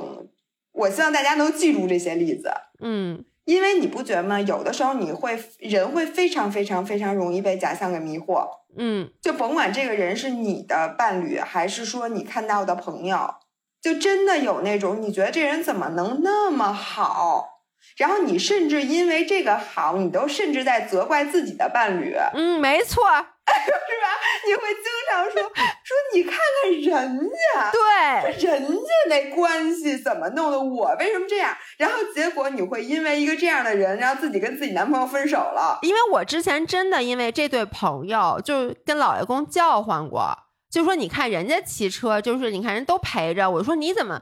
[0.72, 2.52] 我希望大家能记住这些例子。
[2.80, 4.40] 嗯，因为你不觉得吗？
[4.42, 8.46] 有的时候你会人会非常非常非常容易被假象给迷惑。
[8.76, 13.36] 嗯，就甭管这个人是你的伴侣，还是说你看到的朋友。
[13.84, 17.50] 就真的有那种，你觉得这人怎么能那么好？
[17.98, 22.16] 然后你甚至因为这个好，你都甚至在责怪自己的伴侣。
[22.34, 24.08] 嗯，没错， 是吧？
[24.48, 27.20] 你会经常说说，你看看人
[27.54, 30.58] 家，对，人家那关系怎么弄的？
[30.60, 31.56] 我为什么这样？
[31.78, 35.78] 然后结果你会因为一个这样的人，然后自己跟自己男朋友分手了。
[35.84, 40.36] 因为我之前真的因为这对朋友，就跟老爷公叫唤过。
[40.74, 43.48] 就说你看人家骑车，就是你看人都陪着。
[43.48, 44.20] 我说你怎么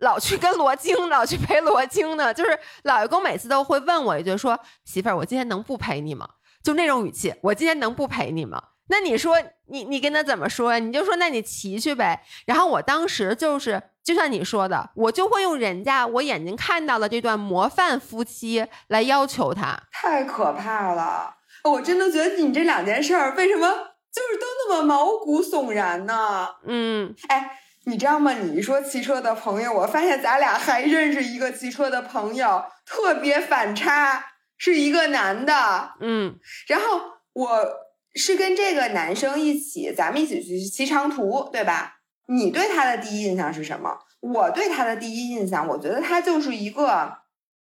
[0.00, 2.34] 老去跟罗京，老去陪罗京呢？
[2.34, 6.28] 就是老爷公每次都会问我一句，说媳妇儿，我今天能不陪你吗？
[6.62, 8.62] 就那种语气，我今天能不陪你吗？
[8.88, 10.78] 那你说你你跟他怎么说呀？
[10.78, 12.22] 你就说那你骑去呗。
[12.44, 19.84] 然后我当时就是就像你说的，我就会用人家我眼睛看到的这段模范夫妻来要求他。
[19.90, 21.36] 太可怕了！
[21.64, 23.93] 我真的觉得你这两件事儿为什么？
[24.14, 27.50] 就是都那么毛骨悚然呢，嗯，哎，
[27.86, 28.32] 你知道吗？
[28.32, 34.24] 你一说骑车的朋友，我发现咱俩还认识一个骑车的朋友，特别反差，
[34.56, 37.00] 是一个男的，嗯，然后
[37.32, 37.66] 我
[38.14, 41.96] 是跟这个男生一起，咱们一起去骑长途，对吧？
[42.28, 43.98] 你对他的第一印象是什么？
[44.20, 47.12] 我对他的第一印象，我觉得他就是一个，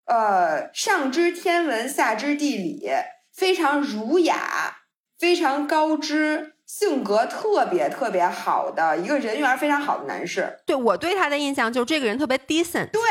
[0.06, 2.90] 呃，上知天文，下知地理，
[3.34, 4.80] 非常儒雅。
[5.22, 10.58] 非常高知，性格特别特别好的一个人缘非常好的男士。
[10.66, 12.90] 对我对他的印象就是这个人特别 decent。
[12.90, 13.02] 对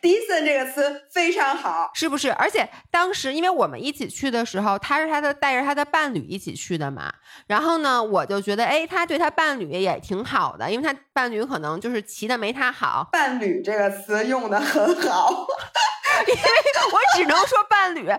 [0.00, 2.32] ，decent 这个词非常好，是不是？
[2.32, 7.12] 而且当时因为我们一起去的时候，他是他的带着他的伴侣一起去的嘛。
[7.46, 13.06] 然后呢，我就觉得，哎，他对他伴侣也挺好的，因为他伴侣可能就是骑的没他好。
[13.12, 15.46] 伴侣这个词用的很好。
[16.26, 16.40] 因 为
[16.92, 18.16] 我只能说伴侣，因为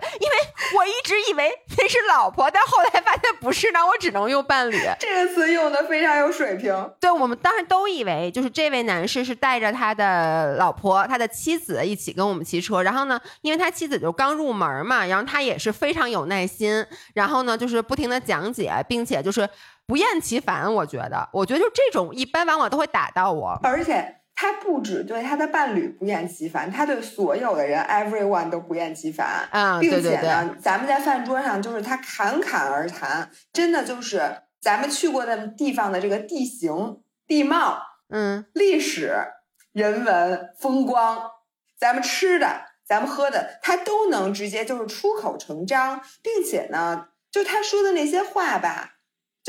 [0.76, 4.78] 我一直以为那是老婆，但后来发现不是，那我只能用伴侣。
[5.00, 6.92] 这个词用的非常有水平。
[7.00, 12.82] 对我们当时都以为，就是这位男士是带着他的老婆、他的妻子一起跟我们骑车。
[12.84, 19.48] 然后呢，因为他妻子就刚入门嘛，然后他也是非常有耐心，然后呢，就是不停的讲解，并且就是
[19.88, 20.72] 不厌其烦。
[20.74, 24.16] 我觉得，我觉得就这种一般往往都会打到我，而且。
[24.42, 29.46] 他不止对他的伴侣不厌其烦，他对所有的人，everyone 都不厌其烦。
[29.52, 34.22] 啊，并且呢，咱们在饭桌上就是他侃侃而谈，真的就是
[34.62, 39.14] 咱们去过的地方的这个地形、地貌、嗯，历史、
[39.74, 41.22] 人文、风光，
[41.78, 48.99] 咱们吃的、咱们喝的，他都能直接就是出口成章，并且呢，就他说的那些话吧。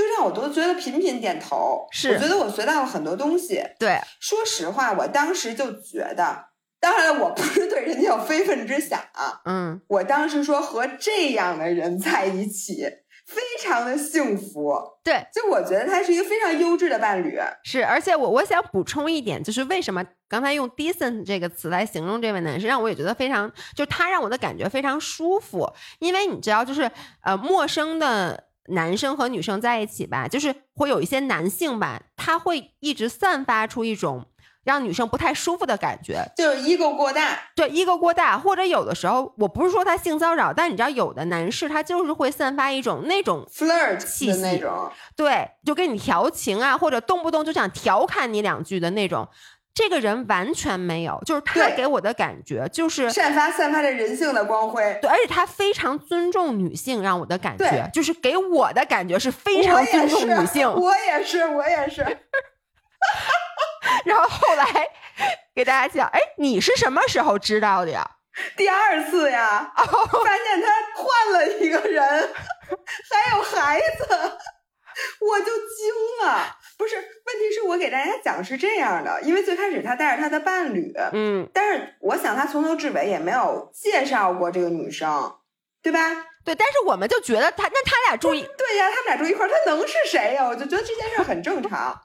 [0.01, 3.63] 就让我都觉得频频点头，是我觉得我学到了很多东西。
[3.79, 6.47] 对，说实话，我当时就觉得，
[6.81, 12.83] 当然我不是对人家有非分之想啊，嗯，我当时说和这样的人在一起，
[13.27, 14.75] 非常的幸福。
[15.05, 17.39] 对，就我觉得他是一个非常优质的伴侣。
[17.63, 26.91] 是，而且我我想补充一点，就是为什么刚才用 decent 这个词来形容这位男士，让我也觉得非常，就他让我的感觉非常舒服，因为你知道，就是
[27.23, 28.45] 呃，陌生的。
[28.71, 34.27] 男生和女生在一起吧，就是会有一些男性吧，他会一直散发出一种
[34.65, 49.29] 让女生不太舒服的感觉，就是 ego 过大，对，ego 过大，或者有的时候，我不是说他性骚扰，但你知道，有的男士他就是会散发一种那种 flirt 气息，那种，对，就跟你调情啊，或者动不动就想调侃你两句的那种。
[49.73, 60.71] 这个人完全没有，就是他给我的感觉就是散发散发着人性的光辉，对，而且他非常尊重女性，让我的感觉就是给我的感觉是非常尊重女性。
[60.71, 62.03] 我也是，我也是。
[64.05, 64.67] 然后后来
[65.55, 68.09] 给大家讲，哎，你是什么时候知道的呀？
[68.57, 72.03] 第二次呀，发现他换了一个人，
[73.11, 74.07] 还有孩子，
[75.21, 76.57] 我就惊了。
[76.81, 85.31] 不是，问题是我给大家讲是这样的，因为最开始他带着他的伴侣，嗯，但是我想他从头至尾也没有介绍过这个女生，
[85.83, 85.99] 对吧？
[86.43, 90.47] 对，但是我们就觉得他，那他俩住一，对呀，他们俩住一块儿，他能是谁呀？
[90.47, 92.01] 我就觉得这件事很正常。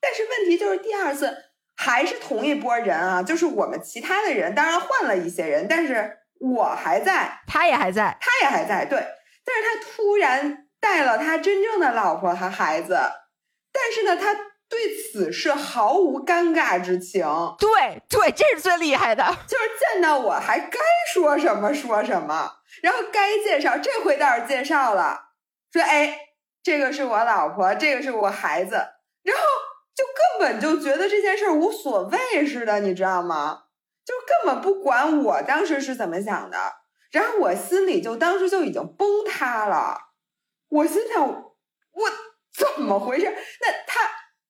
[0.00, 1.36] 但是问题就是第二次
[1.74, 9.04] 还是同一波人啊，就是我们其他的人，当然换了一些人，但是我还在，他也还在，他也还在，对。
[9.44, 12.96] 但是他突然带了他真正的老婆和孩子。
[13.74, 14.32] 但是呢，他
[14.68, 17.26] 对此是毫无尴尬之情。
[17.58, 20.78] 对对，这是最厉害的，就是见到我还该
[21.12, 25.30] 说什么说什么，然后该介绍，这回倒是介绍了，
[25.72, 26.16] 说哎，
[26.62, 28.76] 这个是我老婆，这个是我孩子，
[29.24, 29.42] 然后
[29.94, 33.64] 就根本就觉得这件事无所谓似的，你知道吗？
[34.04, 36.58] 就根本不管我当时是怎么想的，
[37.10, 39.98] 然后我心里就当时就已经崩塌了，
[40.68, 41.54] 我心想我。
[42.56, 43.24] 怎么回事？
[43.26, 44.00] 那他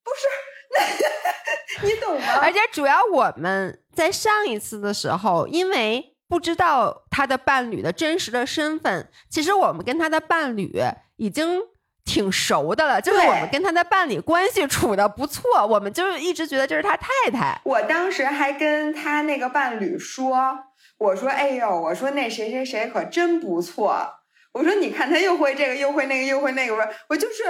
[0.02, 0.26] 不是
[1.82, 2.40] 那， 你懂吗？
[2.42, 10.72] 而且主要我们在上一次的时候，因为不知道他的伴侣的真实的身份，其实我们跟他的伴侣
[11.16, 11.62] 已经
[12.04, 17.60] 挺熟的了，就是我们跟他的伴侣关系处的不错，我们就一直觉得这是他太太。
[17.64, 20.58] 我当时还跟他那个伴侣说
[20.98, 24.06] ：“我说，哎呦，我说那谁谁谁可真不错。
[24.52, 26.74] 我说你看他又会这个，又会那个，又会那个。
[26.74, 27.44] 我我就是。”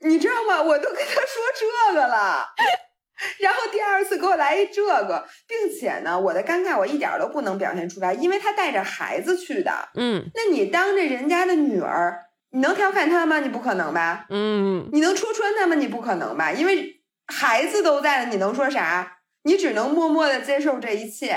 [0.00, 0.62] 你知道吗？
[0.62, 2.46] 我都跟他说这个了，
[3.38, 9.72] 然后第二次给我来一这个，并且呢，我的尴尬我一点都不能表现出来，因为他带着孩子去的。
[9.94, 12.18] 嗯，那你当着人家的女儿，
[12.50, 13.40] 你能调侃他吗？
[13.40, 14.26] 你不可能吧？
[14.30, 15.74] 嗯，你能戳穿他吗？
[15.74, 16.50] 你不可能吧？
[16.50, 19.18] 因为孩子都在了，你能说啥？
[19.44, 21.36] 你只能默默的接受这一切。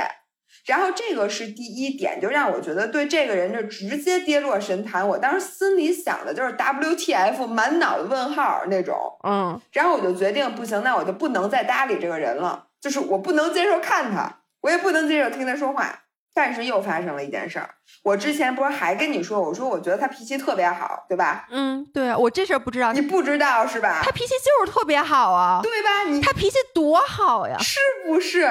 [0.65, 5.07] 然后这个是第一点，就让我觉得对这个人就直接跌落神坛。
[5.07, 8.95] 我当时心里想的就是 WTF，满脑子问号那种。
[9.23, 12.67] 嗯，然后我就决定不行，那我就不能再搭理这个人了。
[12.79, 15.99] 就是我不能接受看他，我也不能接受听他说话。
[16.35, 17.69] 但是又发生了一件事儿，
[18.03, 21.45] 我之前不是还跟你说，我说我觉得他脾气特别好，对吧？
[21.51, 24.01] 嗯，对啊，我这事儿不知道，你不知道是吧？
[24.03, 26.09] 他脾气就是特别好啊，对吧？
[26.09, 28.49] 你他脾气多好呀，是不是？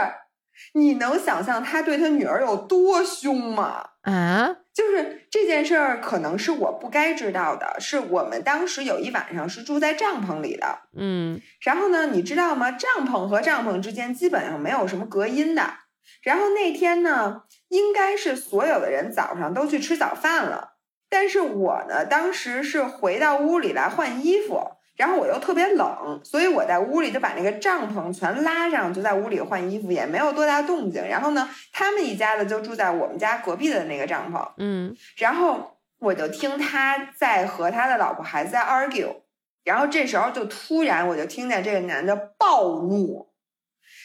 [0.75, 3.91] 你能想象他对他女儿有多凶吗？
[4.03, 7.77] 啊，就是这件事儿，可能是我不该知道的。
[7.79, 12.73] 是我们当时有一晚上是住在帐篷里的，嗯，然后呢，你知道吗？
[12.73, 15.75] 帐篷和帐篷之间基本上没有什么隔音的。
[16.23, 20.77] 然后那天呢，应该是所有的人早上都去吃早饭了，
[21.09, 24.61] 但是我呢，当时是回到屋里来换衣服，
[24.95, 31.03] 然后我又特别冷，所以我在屋里就把那个帐篷全拉上，就在屋里换衣服，也没有多大动静。
[31.09, 34.95] 然后呢，他们一家子就住在我们家隔壁的那个帐篷，嗯。
[35.17, 39.23] 然后我就听他在和他的老婆孩子在 argue，
[39.65, 43.33] 然后这时候就突然我就听见这个男的暴怒，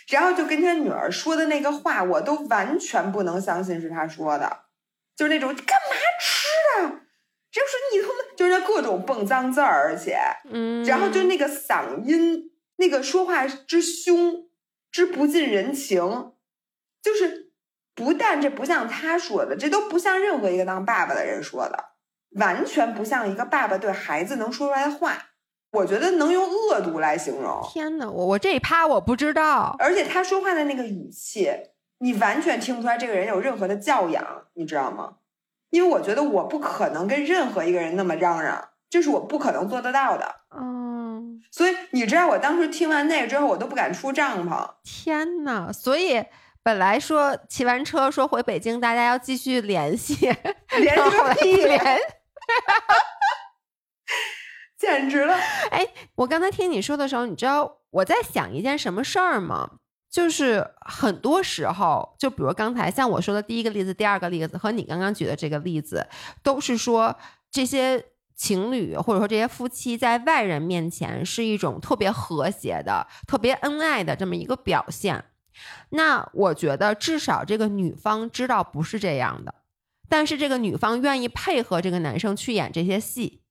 [0.07, 4.59] 然后就跟他女儿说的那个话，我都完全不能相信是他说的，
[5.17, 6.47] 就是那种干嘛吃
[6.81, 7.01] 啊，
[7.51, 10.17] 就是你他妈就是他各种蹦脏字儿，而且
[10.49, 14.47] 嗯，然后就那个嗓音，那个说话之凶，
[14.91, 15.99] 之不近人情，
[17.01, 17.51] 就是
[17.95, 21.77] 不但这不像他说的，这都不像任何一个当爸爸的人说的，
[22.39, 25.31] 完全不像一个爸爸对孩子能说出来的话。
[25.71, 31.51] 我觉得能用恶毒来形容，天哪，我我这一趴我不知道，而且他说话的那个语气，
[31.99, 35.17] 你完全听不出来这个人有任何的教养，你知道吗？
[35.69, 40.35] 因为我觉得我不可能跟任何一个人那么嚷嚷，这是我不可能做得到的。
[40.55, 44.69] 嗯，所以你知道，我当时听完那个之后，我都不敢出帐篷。
[44.83, 46.25] 天呐，所以。
[46.63, 50.15] 本来说骑完车说回北京，大家要继续联系，
[50.77, 51.79] 连然后后来不个屁，联。
[54.77, 55.33] 简直了！
[55.71, 59.77] 哎我刚才听你说的时候，你知道我在想一件什么事儿吗？
[60.09, 66.07] 就是很多时候，就比如刚才像我说的第一个例子、第二个例子和你刚刚举的这个例子，
[66.41, 67.15] 都是说
[67.51, 68.03] 这些
[68.35, 75.25] 情侣或者说这些夫妻在外人面前是一种特别和谐的、特别恩爱的这么一个表现。
[75.89, 79.55] 那我觉得至少这个女方知道不是这样的，
[80.07, 83.41] 但是这个女方愿意配合这个男生去演这些戏。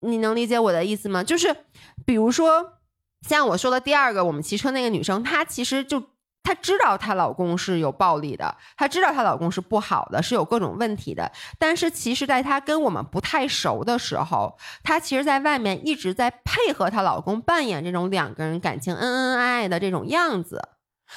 [0.00, 1.24] 你能理解我的意思吗？
[1.24, 1.56] 就是
[2.04, 2.75] 比如说，
[3.22, 6.02] 像我说的第二个，我们骑车那个女生，她其实就
[6.42, 11.30] 她知道她老公是有暴力的，她知道她老公是不好的，是有各种问题的。
[11.58, 20.68] 但是其实，在她跟我们不太熟的时候，她其实在外面一直在配合她老公扮演这种两个人感情恩恩爱爱的这种样子。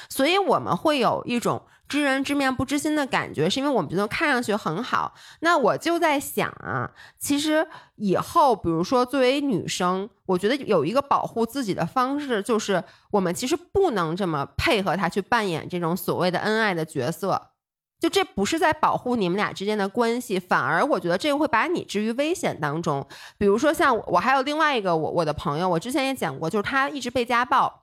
[0.08, 5.12] 所以我们会有一种知人知面不知心的感觉，是因为我们觉得看上去很好。
[5.40, 17.48] 那我就在想啊，其实以后，比如说作为女生，我觉得有一个保护自己的方式，就是我们其实不能这么配合他去扮演这种所谓的恩爱的角色。
[17.98, 23.06] 就这不是在保护你们俩之间的关系，反而我觉得这个会把你置于危险当中。
[23.36, 27.79] 比如说像我，我还有另外一个我我的朋友，我之前也讲过，就是他一直被家暴。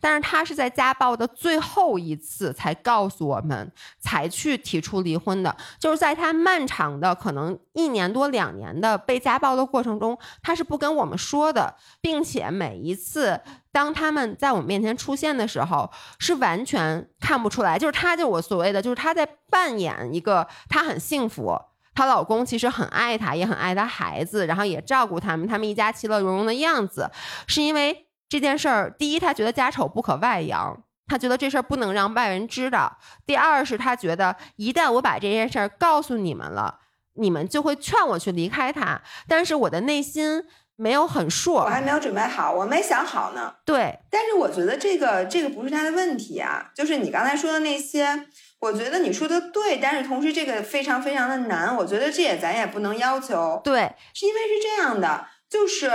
[0.00, 5.54] 但是他是在家暴的最后一次才告诉我们，才去提出离婚的。
[5.78, 13.40] 就是在他漫长的可能一年多两年的被家暴的过程中，他是不跟我们说的，并且每一次
[13.72, 17.78] 当他们在我们面前出现的时候，是完全看不出来。
[17.78, 21.58] 就是他，就我所谓的，就是他在扮演一个他很幸福。
[21.94, 27.10] 她老公其实很爱她，也很爱她孩子，然后也照顾他们，他们一家其乐融融的样子，
[27.48, 36.80] 是因为这件事儿，第一，他觉得家丑不可外扬，他觉得这事儿不能让外人知道；第二是他觉得，一旦我把这件事儿告诉你们了，
[37.14, 39.00] 你们就会劝我去离开他。
[39.26, 40.44] 但是我的内心
[40.76, 43.54] 没有很我，还没有准备好，我没想好呢。
[43.64, 48.26] 对，但是我觉得这个这个不是他的问题啊，就是你刚才说的那些，
[48.60, 55.90] 我觉得你说的对，但是同时这个非常非常的难，我觉得这也咱也不能要求，对，是因为是这样的，就是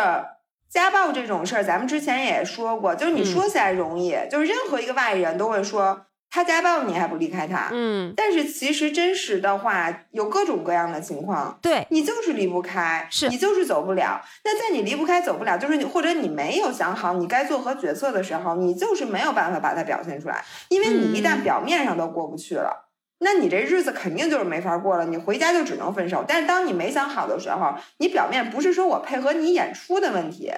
[0.74, 11.60] 家暴这种事儿，咱们之前也说过，就是你嗯说起来容易，就是任何一个外人都会说他家暴你还不离开他，嗯，但是其实真实的话有各种各样的情况。
[11.62, 14.20] 对，你就是离不开，是你就是走不了。
[14.44, 22.90] 那在你离不开、走不了，就是你或者你没有想好你该做何决策的时候，你就是没有办法把它表现出来，因为你一旦嗯表面上都过不去了，
[23.24, 25.06] 那你这日子肯定就是没法过了。
[25.06, 26.24] 你回家就只能分手。
[26.28, 30.52] 但是当你没想好的时候，你表面不是说我配合你演出的问题，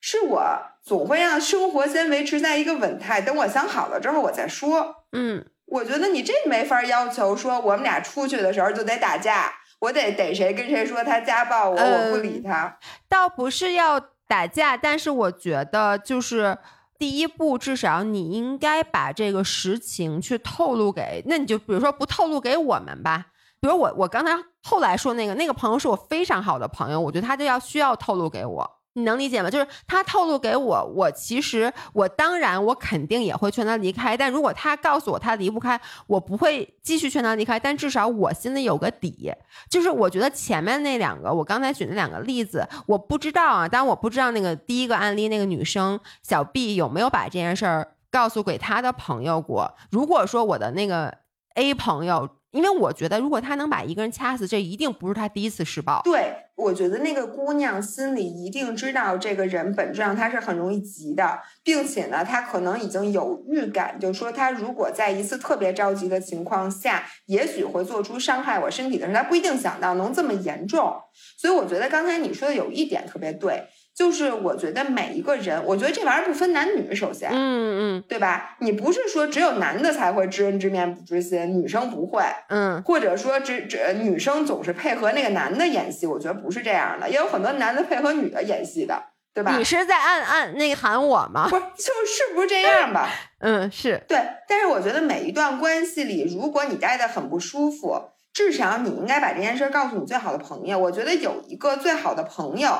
[0.00, 0.44] 是我
[0.82, 5.04] 总会让生活先维持在一个稳态，等我想好了之后我再说。
[5.12, 12.78] 嗯，我觉得你这没法要求说我们俩出去的时候就得打架，我得逮谁跟谁说他家暴我，我不理他。
[13.08, 13.98] 倒不是要
[14.28, 16.58] 打架，但是我觉得就是。
[17.02, 23.26] 第一步，至少你应该把这个实情去透露给，那你就比如说不透露给我们吧，
[23.60, 24.30] 比如我我刚才
[24.62, 29.50] 后来说那个那个朋友是我非常好的朋友，我觉得他就要需要透露给我，你能理解吗？
[29.50, 39.32] 就是他透露给我，我其实我当然我肯定也会劝他离开，但如果他告诉我他离不开，我不会继续劝他离开，但至少我心里有个底。
[39.70, 49.74] 就是我觉得前面那两个，我刚才举那两个例子，我不知道啊，当然我不知道那个第一个案例那个女生小 B 有没有把这件事儿告诉给她的朋友过。
[49.90, 51.14] 如果说我的那个
[51.54, 56.00] A 朋友因为我觉得如果他能把一个人掐死，这一定不是他第一次施暴。
[56.04, 70.94] 对，我觉得那个姑娘心里一定知道这个人本质上他是很容易急的，并且呢，他可能已经有预感，就是说他如果在一次特别着急的情况下，也许会做出伤害我身体的事，他不一定想到能这么严重。
[71.38, 73.64] 所以我觉得刚才你说的有一点特别对。
[73.94, 78.56] 就是我觉得每一个人，我觉得这玩意儿不分男女，首先，嗯嗯，对吧？
[78.60, 89.02] 你不是说只有男的才会知人知面不知心，女生不会，嗯，或者说只只女生总是配合那个男的演戏，我觉得不是这样的，也有很多男的配合女的演戏的，
[89.34, 89.54] 对吧？
[89.58, 91.46] 你是在暗暗那个喊我吗？
[91.50, 93.08] 不是，就是不是这样吧？
[93.40, 94.18] 嗯，是对。
[94.48, 98.00] 但是我觉得每一段关系里，如果你待的很不舒服，
[98.32, 100.78] 至少你应该把这件事告诉你最好的朋友。
[100.78, 102.70] 我觉得有一个最好的朋友。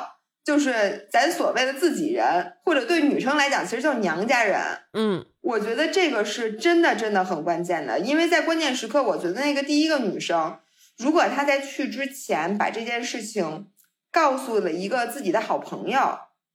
[0.45, 4.59] 就是咱所谓的自己人，或者对女生来讲，其实就是娘家人。
[4.93, 10.59] 嗯，我觉得这个是真的，真的很关键的，因为在关键时刻，我觉得那个第一个女生，
[10.99, 13.68] 如果她在去之前把这件事情
[14.11, 16.01] 告诉了一个自己的好朋友，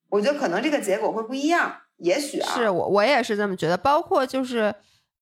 [0.10, 1.78] 我觉得可能这个结果会不一样。
[1.98, 4.76] 也许啊，是我我也是这么觉得，包括就是。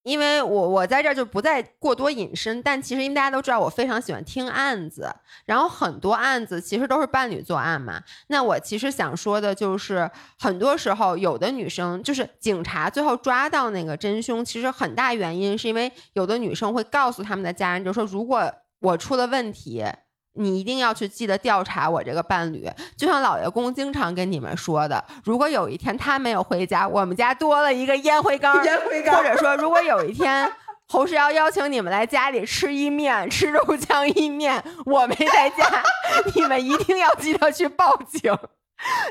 [0.05, 5.11] 因为我我在这儿就不再过多引申，但其实因为大家都知道我非常喜欢听案子，
[5.45, 7.99] 然后很多案子其实都是伴侣作案嘛。
[8.27, 19.83] 那我其实想说的就是，很多时候有的女生就是警察最后抓到那个真凶，其实很大原因是因为有的女生会告诉他们的家人，就说如果我出了问题。
[20.35, 30.51] 你一定要去记得调查我这个伴侣，就像老爷公经常跟你们说的，如果有一天他没有回家，我们家多了一个烟灰缸，烟灰缸，或者说如果有一天
[30.87, 35.83] 侯世尧邀请你们来家里吃意面，吃肉酱意面，我没在家，
[36.35, 38.37] 你们一定要记得去报警。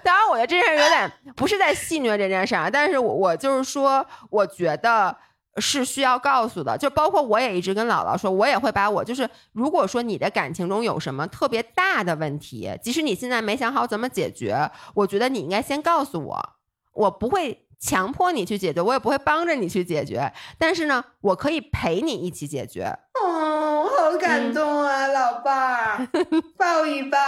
[0.03, 5.17] 当然，我的这件事有点不是在戏谑这件事啊，但是我我就是说，我觉得。
[5.59, 16.51] 是需要告诉的，就包括我也一直跟姥姥说，我也会把我就是，如果说你的感情中有什么特别大的问题，即使你现在没想好怎么解决，我觉得你应该先告诉我，
[16.93, 22.99] 我不会强迫你去解决，我也不会帮着你去解决，但是呢，我可以陪你一起解决。
[23.23, 26.09] 哦，好感动啊，老伴儿，
[26.57, 27.19] 抱一抱。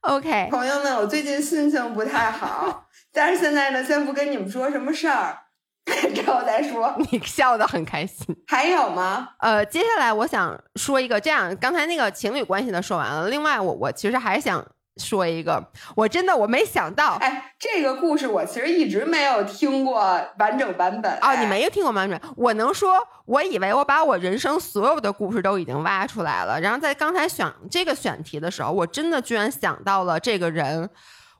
[0.00, 5.45] OK，朋友们，我最近心情不太好，但是现在呢，先不跟你们说什么事儿。
[6.14, 8.36] 之后再说， 你笑得很开心。
[8.48, 9.28] 还有吗？
[9.38, 13.28] 呃，接下来我想说一个，这样刚才那个情侣关系的说完了。
[13.28, 14.64] 另外，我我其实还想
[14.96, 15.62] 说一个，
[15.94, 21.12] 我真的我没想到，哎，这个故事我其实一直没有听过完整版本。
[21.20, 22.20] 哦，你没有听过完整？
[22.36, 26.60] 我能说，我以为我把我人生所有的故事都已经挖出来了。
[26.60, 30.90] 然后在刚才选这个选题的时候，我真的居然想到了这个人，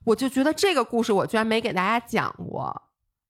[0.05, 2.83] 我就觉得这个故事我居然没给大家讲过。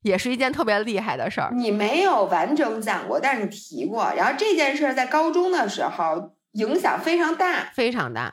[0.06, 1.50] 也是一件特别厉害的事儿。
[1.52, 4.12] 你没有完整讲过，但是你提过。
[4.16, 8.32] 然后这件事儿在高中的时候影响非常大，非常大。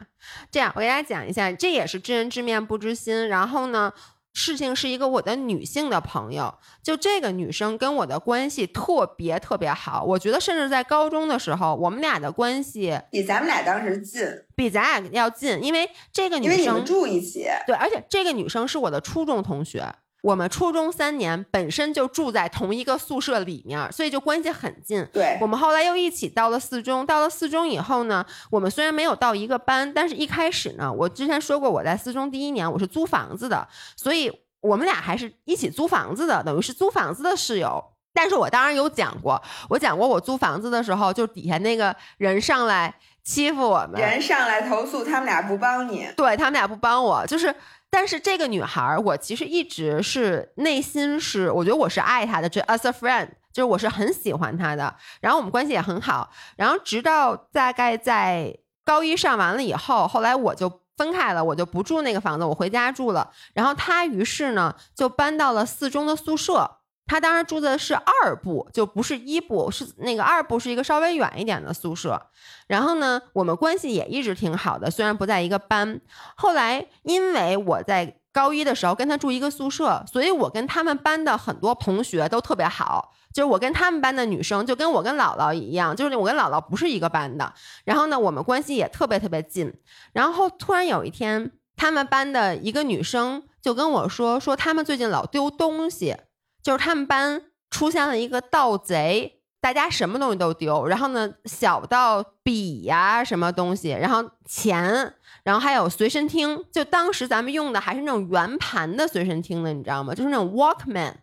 [0.51, 3.27] 这样，我给大家讲一下，这也是知人知面不知心。
[3.27, 3.91] 然后呢，
[4.33, 6.53] 事情是一个我的女性的朋友，
[6.83, 10.03] 就这个女生跟我的关系特别特别好。
[10.03, 14.23] 我觉得甚至在高中的时候，我们俩的关系比咱们俩当时近，
[14.55, 17.47] 比咱俩要近，因为这个女生住一起。
[17.65, 19.83] 对，而且这个女生是我的初中同学。
[20.23, 25.05] 我们初中三年本身就住在同一个宿舍里面，所以就关系很近。
[25.11, 33.67] 对，我们后来又一起到了四中，到了四中以后呢，我们虽然没有到一个班，但是一开始呢，我之前说过我在四中第一年我是租房子的，
[33.97, 37.83] 所以我们俩还是一起租房子的，等于是租房子的室友。
[38.13, 42.95] 但是我当然有讲过，我讲过我租房子的时候，就底下那个人上来
[43.25, 47.53] 欺负我们，人上来投诉他们俩不帮你，对他们俩不帮我，就是。
[47.93, 54.95] 但是这个女孩，我其实一直是内心是，我觉得我是爱她的，这 as a friend，就是我是很喜欢她的。
[55.21, 56.31] 然后我们关系也很好。
[56.57, 63.29] 然后直到大概在高一上完了以后，后来我就分开了，我就不住那个房子，我回家住了。
[63.53, 66.79] 然后她于是呢就搬到了四中的宿舍。
[67.05, 72.21] 她当时住的是二部，就不是一部，是那个二部是一个稍微远一点的宿舍。
[72.67, 75.99] 然后呢，我们关系也一直挺好的，虽然不在一个班。
[76.35, 83.13] 后来因为我在高一的时候跟她住一个宿舍，所以我跟他们班的很多同学都特别好。
[83.33, 87.51] 就是我跟他们班的女生，就跟我跟姥姥一样，就是我跟姥姥不是一个班的。
[87.83, 89.73] 然后呢，我们关系也特别特别近。
[90.13, 96.15] 然后突然有一天，他们班的一个女生就跟我说，说他们最近老丢东西。
[96.63, 110.15] 就是他们班出现了一个盗贼，大家什么东西都丢，然后呢，小到笔呀什么东西，然后钱，然后还有随身听，就当时咱们用的还是那种圆盘的随身听的，你知道吗？
[110.15, 111.13] 就是那种 Walkman，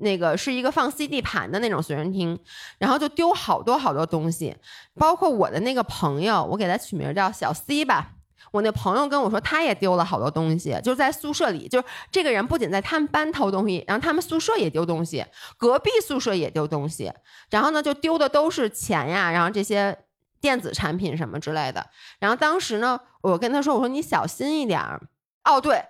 [0.00, 2.38] 那个是一个放 CD 盘的那种随身听，
[2.78, 4.56] 然后就丢好多好多东西，
[4.94, 8.12] 包括我的那个朋友，我给他取名叫小 C 吧。
[8.52, 15.24] 我那朋友跟我说，他也丢了好多东西，就是在宿舍里，就是这个人不仅在他们班偷东西，然后他们宿舍也丢东西，
[15.56, 17.12] 隔壁宿舍也丢东西，
[17.50, 19.96] 然后呢，就丢的都是钱呀，然后这些
[20.40, 21.86] 电子产品什么之类的。
[22.18, 25.00] 然后当时呢，我跟他说，我说你小心一点儿。
[25.44, 25.84] 哦，对，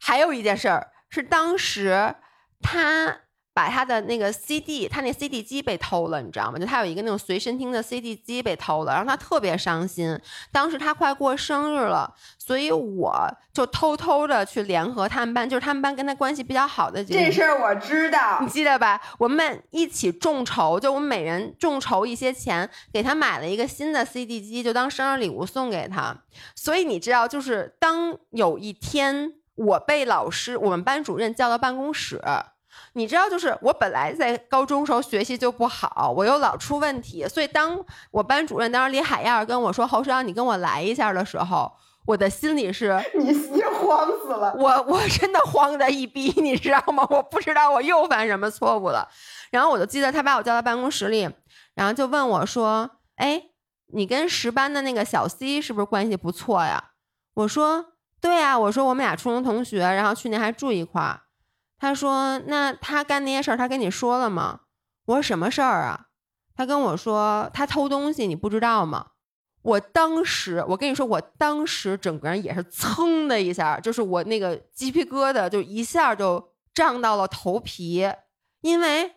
[0.00, 2.14] 还有一件事儿是当时
[2.60, 3.18] 他。
[3.54, 6.58] 把他的那个 CD，他那 CD 机被偷了，你知道吗？
[6.58, 10.18] 就他有一个那种随身听的 CD 机被偷了，然后他特别伤心。
[10.50, 13.14] 当时他快过生日了，所以我
[13.52, 17.18] 就偷偷的去联合他们班，就是他们班跟他关系比较好的几个。
[17.18, 19.00] 这事儿我知道，你记得吧？
[19.18, 26.16] 我们一起众筹，就我们每人众筹一些钱，给他买了一个新的 CD 机，就当生日礼物送给他。
[26.54, 32.18] 所以你知道，就是当有一天我被老师，我们班主任叫到办公室。
[32.94, 37.78] 你知道，就是我本来在高中时候学习就不好，我又老出问题，所以当
[38.10, 41.72] 我班主任当时李海燕跟我说侯少你跟我来一下的时候，
[42.04, 47.06] 我的心里是 你心慌死了，我我真的慌的一逼，你知道吗？
[47.10, 49.08] 我不知道我又犯什么错误了。
[49.50, 51.28] 然后我就记得他把我叫到办公室里，
[51.74, 53.42] 然后就问我说：“哎，
[53.94, 56.90] 你跟十班的那个小 C 是不是关系不错呀？”
[57.34, 57.86] 我说
[58.20, 61.20] ：“对啊，我说我们俩初中同学，然后去年还住一块儿。”
[61.82, 64.60] 他说：“那他干那些事儿，他跟你说了吗？”
[65.06, 66.06] 我说：“什么事儿啊？”
[66.54, 69.08] 他跟我说：“他偷东西，你不知道吗？”
[69.62, 78.08] 我当时，我跟你说，我当时整个人也是噌的一下，就是我那个鸡皮疙瘩就一下就涨到了头皮，
[78.60, 79.16] 因为。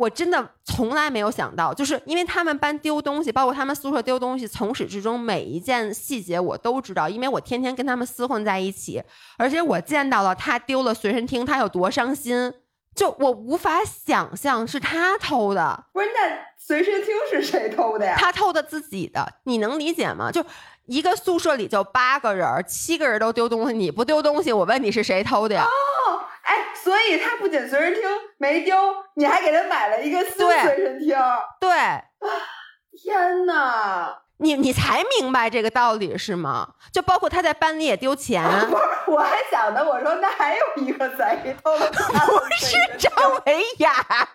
[0.00, 9.02] 我真的从来没有想到，就是因为他们班丢东西，包括他们宿舍丢东西，从始至终每一件细节我都知道，因为我天天跟他们厮混在一起，
[9.36, 12.50] 而且我见到了他丢了随身听，他有多伤心，
[12.94, 15.84] 就我无法想象是他偷的。
[15.92, 18.16] 不是，那随身听是谁偷的呀？
[18.18, 20.30] 他偷的自己的，你能理解吗？
[20.32, 20.42] 就
[20.86, 25.64] 一个宿舍里就八个人，七个人都丢东西，你不丢东西，我问你是谁偷的呀？
[25.64, 25.68] 哦。
[26.42, 28.02] 哎，所以他不仅随身听
[28.38, 28.76] 没丢，
[29.14, 31.16] 你还给他买了一个新随身听。
[31.60, 31.70] 对，
[32.98, 34.22] 天哪！
[34.38, 36.74] 你你才明白这个道理是吗？
[36.90, 38.42] 就包括他在班里也丢钱。
[38.68, 41.94] 不是，我还想着，我说那还有一个贼偷了不
[42.56, 43.12] 是张
[43.46, 44.26] 维雅，还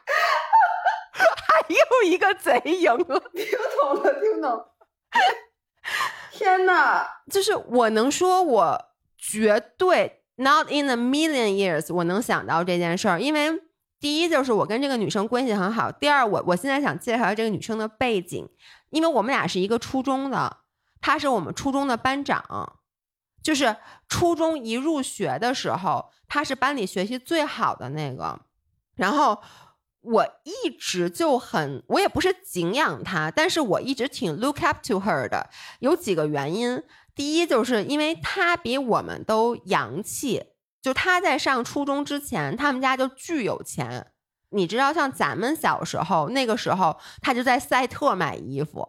[1.67, 3.19] 有一个贼赢了。
[3.33, 3.45] 听
[3.81, 4.65] 懂了，听懂。
[6.37, 7.07] 天哪！
[7.31, 8.85] 就是我能说，我
[9.17, 10.21] 绝对。
[10.37, 13.57] Not in a million years，我能想到这件事儿，因为
[14.01, 18.45] 第一就是我跟这个女生关系很好，第二我我现在想介绍这个女生的背景，
[18.89, 20.57] 因为我们俩是一个初中的，
[20.99, 22.79] 她是我们初中的班长，
[23.41, 23.77] 就是
[24.09, 28.37] 初中一入学的时候，她是班里学习最好的那个，
[28.97, 29.41] 然后
[30.05, 35.49] 我一直就很，我也不是敬仰她，但是我一直挺 look up to her 的，
[35.79, 36.83] 有几个原因。
[37.15, 40.43] 第一，就是因为他比我们都洋气，
[40.81, 44.07] 就他在上初中之前，他们家就巨有钱。
[44.49, 48.87] 你知道，像咱们小时候那个时候，他就在赛特买衣服，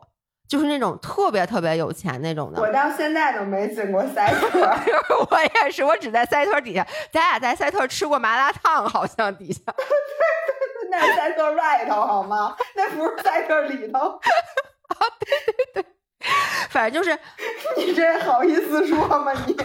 [0.49, 2.61] 就是那种特别特别有钱那种的。
[2.61, 4.61] 我到现在都没进过赛特，
[5.31, 6.87] 我也是，我只在赛特底下。
[7.13, 9.61] 咱俩在赛特吃过麻辣烫，好像底下。
[10.99, 12.57] 那赛特外头好吗？
[12.75, 13.99] 那不是赛特里头。
[14.89, 15.87] 啊，对对对。
[16.71, 17.19] 反正就是，
[17.77, 19.33] 你这好意思说吗？
[19.47, 19.57] 你，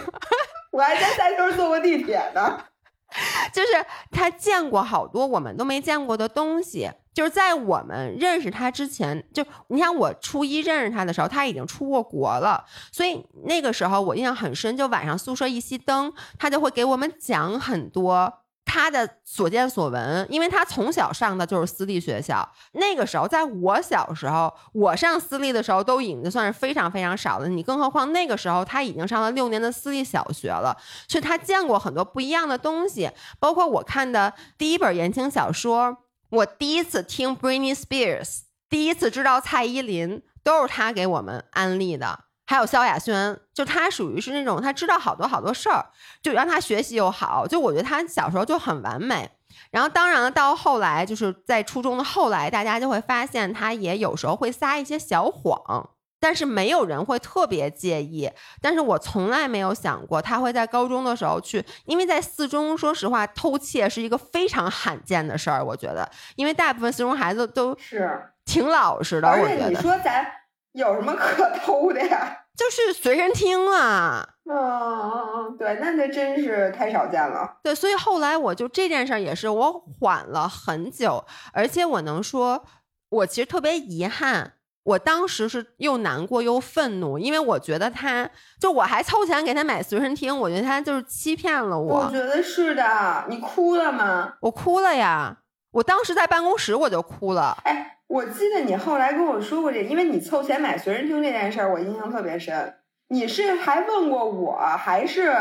[0.70, 2.64] 我还在赛特坐过地铁呢。
[3.52, 3.68] 就是
[4.10, 6.90] 他见过好多我们都没见过的东西。
[7.12, 12.64] 就是在我们认识他之前，就你看我初一认识他的时候，他已经出过国了。
[12.90, 18.32] 所以那个时候我印象很深，就晚上宿舍一熄灯，他就会给我们讲很多。
[18.72, 22.48] 他的所见所闻，因为他从小上的就是私立学校。
[22.72, 27.48] 那个时候，在我小时候，我上私立的时候都已经算是非常非常少的。
[27.48, 30.74] 你更何况那个时候他已经上了六年的私立小学了，
[31.06, 33.10] 所以他见过很多不一样的东西。
[33.38, 35.98] 包括我看的第一本言情小说，
[36.30, 42.20] 我第一次听 Britney Spears，第一次知道蔡依林，都是他给我们安利的。
[42.46, 45.86] 还有萧亚轩，就他属于是那种他知道好多好多事儿，
[46.20, 49.30] 就让他学习又好，就我觉得他小时候就很完美。
[49.70, 55.90] 然后当然了，到后来就是在初中的后来，大家就会发现他也有时候会撒一些小谎，
[56.20, 58.30] 但是没有人会特别介意。
[58.60, 65.64] 但是我从来没有想过他会在高中的时候去，因为在四中，说实话，偷窃是一个非常罕见的事儿。
[65.64, 68.10] 我觉得，因为大部分四中孩子都是
[68.44, 69.28] 挺老实的。
[69.28, 70.26] 而且你说咱
[70.72, 72.38] 有什么可 偷的呀？
[72.56, 74.28] 就是随身听啊。
[74.44, 77.58] 嗯，对，那这真是太少见了。
[77.62, 82.64] 对，所以后来我就这件事儿也是我缓了很久，而且我能说，
[83.08, 88.28] 我其实特别遗憾，我当时是又难过又愤怒，因为我觉得他
[88.60, 92.04] 就我还凑钱给他买随身听，我觉得他就是欺骗了我。
[92.04, 94.34] 我觉得是的，你哭了吗？
[94.40, 95.38] 我哭了呀，
[95.72, 97.56] 我当时在办公室我就哭了。
[97.64, 102.74] 哎，我记得你后来跟我说过这，因为你凑钱买随身听这件事儿，我印象特别深。
[103.08, 105.32] 你是还问过我，还是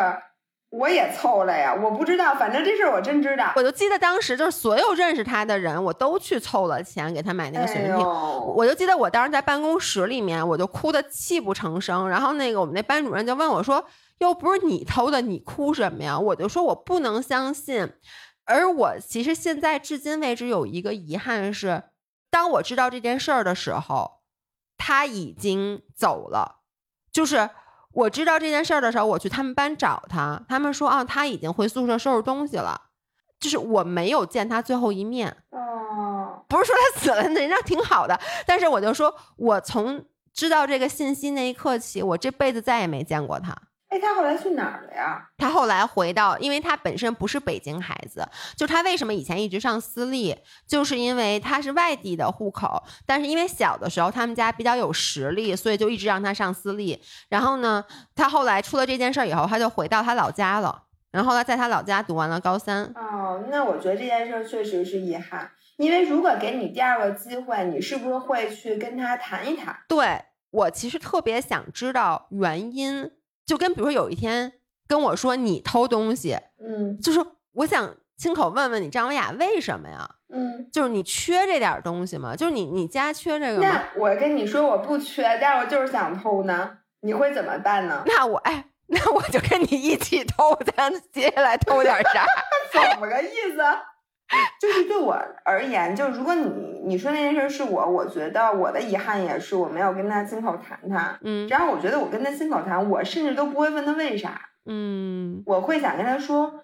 [0.69, 1.76] 我也凑了呀？
[1.76, 3.51] 我不知道，反正这事儿我真知道。
[3.57, 8.07] 我就记得当时就是所有认识他的人，我都去凑了钱给他买那个随身听。
[8.55, 12.07] 我就记得我当时在办公室里面，我就哭得泣不成声。
[12.07, 13.86] 然后那个我们那班主任就问我说
[14.19, 17.91] ：“又不是你偷的，你哭什么呀？”我就说我不能相信。
[18.45, 21.84] 而我其实现在至今为止有一个遗憾是，
[22.32, 24.21] 当我知道这件事儿的时候，
[24.75, 26.61] 他已经走了，
[27.11, 27.51] 就是。
[27.93, 32.84] 我知道这件事儿的时候，我去他们班找他，他们说啊，他已经回宿舍收拾东西了，
[33.38, 35.43] 就是我没有见他最后一面。
[35.49, 38.17] 哦，不是说他死了，人家挺好的，
[38.47, 43.53] 但是我就说，我从知道这个信息那一刻起，我这辈子再也没见过他。
[43.91, 45.21] 哎，他后来去哪儿了呀？
[45.37, 48.25] 他后来回到，因为他本身不是北京孩子，
[48.55, 50.33] 就他为什么以前一直上私立，
[50.65, 57.03] 就是因为他是外地的户口，但是因为小的时候他们家比较有实力，所以就一直让他上私立。
[57.27, 57.83] 然后呢，
[58.15, 62.85] 他后来出了这件事儿以后，他就回到他老家了，然后呢，在他老家读完了高三。
[62.95, 69.77] 哦，那我觉得这件事儿确实是遗憾，因为如果给你第二个机会，你是不是会去跟他谈一谈？
[69.89, 70.21] 对
[70.51, 73.11] 我其实特别想知道原因。
[73.51, 74.49] 就跟比如说有一天
[74.87, 77.19] 跟我说你偷东西，嗯，就是
[77.51, 80.09] 我想亲口问问你张文雅为什么呀？
[80.33, 82.33] 嗯，就是你缺这点东西吗？
[82.33, 83.67] 就是你你家缺这个吗？
[83.69, 88.03] 那我跟你说我不缺，但是我就是想偷呢，你会怎么办呢？
[88.05, 92.25] 那我哎，那我就跟你一起偷，咱接下来偷点啥？
[92.71, 93.57] 怎么个意思？
[94.59, 96.47] 就是对我而言，就如果你
[96.86, 101.17] 你说那件事是我，我觉得我的遗憾也是我没有跟他亲口谈谈。
[101.21, 104.49] 嗯，然后我觉得我跟他亲口谈，我甚至都不会问他为啥。
[104.65, 106.63] 嗯，我会想跟他说，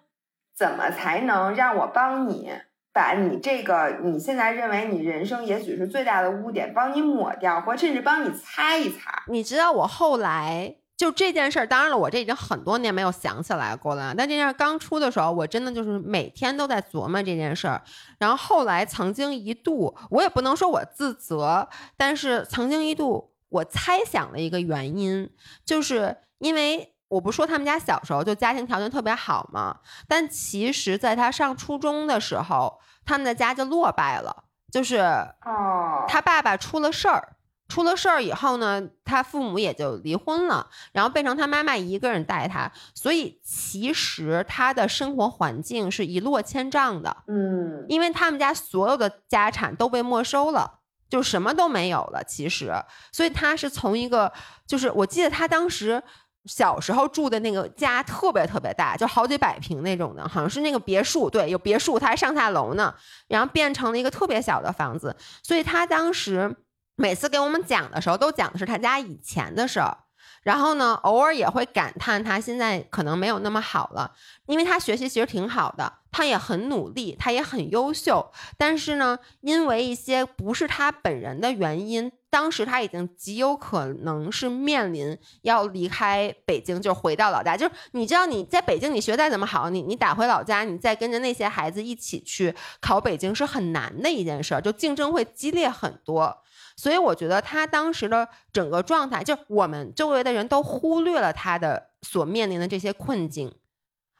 [0.56, 2.52] 怎么才能让我帮你
[2.94, 9.24] 把你这个你现在认为你人生也许是最大的污点，帮你抹掉，或甚至帮你擦一擦。
[9.28, 10.76] 你知道我后来。
[10.98, 14.16] 就这件事儿，当然了，我这已经很多年没有想起来过了。
[14.18, 17.80] 但这件事刚出的时候，我真的就是每天都在琢磨这件事儿。
[18.18, 25.30] 然后后来曾经一度，我也不能说我自责，但是曾经一度我猜想了一个原因，
[25.64, 29.78] 就是因为我不说他们家小时候就家庭条件特别好嘛，
[30.08, 37.37] 但其实在他上初中的时候，他们的家就落败了，就是哦，他爸爸出了事儿。
[37.68, 47.16] 出了事儿以后呢，他父母也就离婚了，然后变成他妈妈一个人带他，所以其实他的生活环境是一落千丈的。
[47.28, 52.24] 嗯，因为他们家所有的家产都被没收了，就什么都没有了。
[52.24, 52.74] 其实，
[53.12, 54.32] 所以他是从一个，
[54.66, 56.02] 就是我记得他当时
[56.46, 62.96] 小时候住的那个家特别特别大，就好几百平那种的，好像是那个别墅，对，有别墅，他还上下楼呢，
[63.28, 65.14] 然后变成了一个特别小的房子，
[65.44, 66.56] 所以他当时。
[67.00, 69.96] 每次给我们讲的时候，都讲的是他家以前的事儿，
[70.42, 74.12] 然后呢，偶尔也会感叹他现在可能没有那么好了，
[74.48, 87.56] 因为他学习其实挺好的，他也很努力，他也很优秀，但是呢，因为一些不是他本人的原因，当时他已经极有可能是面临要离开北京，就回到老家。
[87.56, 96.36] 就是你知道你在北京你学再怎么好，你你打回老家，你再跟着那些孩子一起去考北京是很难的一件事，就竞争会激烈很多。
[96.78, 103.54] 所以我觉得他当时的整个状态，就我们周围的人都忽略了他的所面临的这些困境，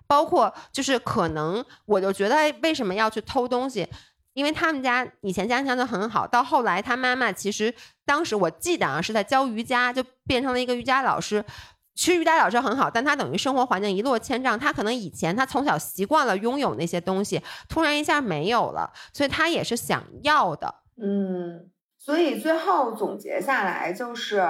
[0.08, 3.88] 包括就是可能我就觉得为什么要去偷东西，
[4.34, 11.46] 因为他们家以前家庭条件很好，到后来他妈妈其实当时我记得啊是在教瑜伽，就变成了一个瑜伽老师。
[11.94, 14.58] 其实瑜伽老师很好，但他等于生活环境一落千丈。
[14.58, 20.76] 他可能以前他从小习惯了拥有那些东西，突然一下没有了，所以他也是想要的。
[21.00, 21.70] 嗯。
[22.08, 24.42] 所以最后总结下来就是。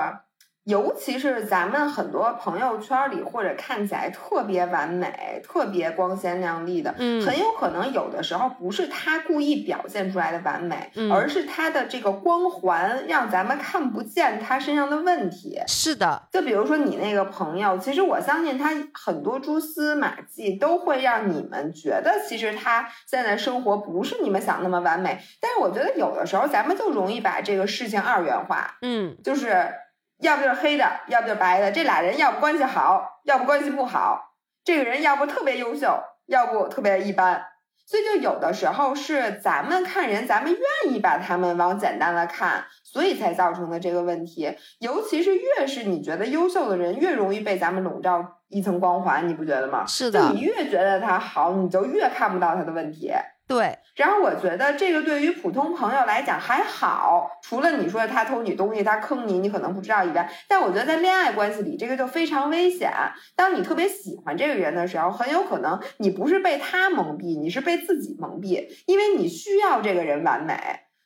[0.67, 15.57] 尤其是咱们很多朋友圈里，或者看起来特别完美、特别光鲜亮丽的，嗯，很有可能有的时候不是他故意表现出来的完美，嗯，而是他的这个光环让咱们看不见他身上的问题。
[15.67, 25.17] 是的，就比如说你那个朋友，其实我相信他很多蛛丝马迹都会让你们觉得，其实他现在生活不是你们想那么完美。
[25.39, 29.71] 但是我觉得有的时候咱们就容易把这个事情二元化，嗯，就是。
[30.19, 31.71] 要不就是黑的，要不就是白的。
[31.71, 34.33] 这俩人要不关系好，要不关系不好。
[34.63, 37.43] 这个人要不特别优秀，要不特别一般。
[37.85, 44.57] 所以就有的时候是咱们看人，咱们愿意把他们往简单了看，所以才造成的这个问题。
[44.79, 49.85] 尤其是越是你觉得优秀的人，越容易被咱们笼罩一层光环，你不觉得吗？
[49.87, 53.09] 是的，你越觉得他好，你就越看不到他的问题。
[53.47, 62.91] 对，然后我觉得这个对于普通朋友来讲还好，除了你说他偷你东西，他坑你，你可能不知道以外，但我觉得在恋爱关系里，这个就非常危险。
[63.37, 70.53] 当你特别喜欢这个人的时候，很有可能你不是被他蒙蔽，你是被自己蒙蔽，因为你需要这个人完美，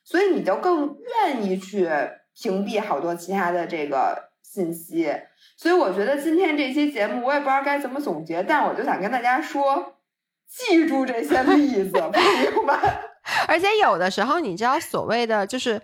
[0.02, 1.88] 所以你就更愿意去
[2.34, 5.08] 屏蔽好多其他的这个信息。
[5.56, 9.94] 所以我觉得今天这期节目，我也不知道该怎么总结，但我就想跟大家说。
[10.54, 12.12] 记住这些例子，朋
[12.54, 12.76] 友们。
[13.48, 15.80] 而且有的时候，你知道，所谓的就是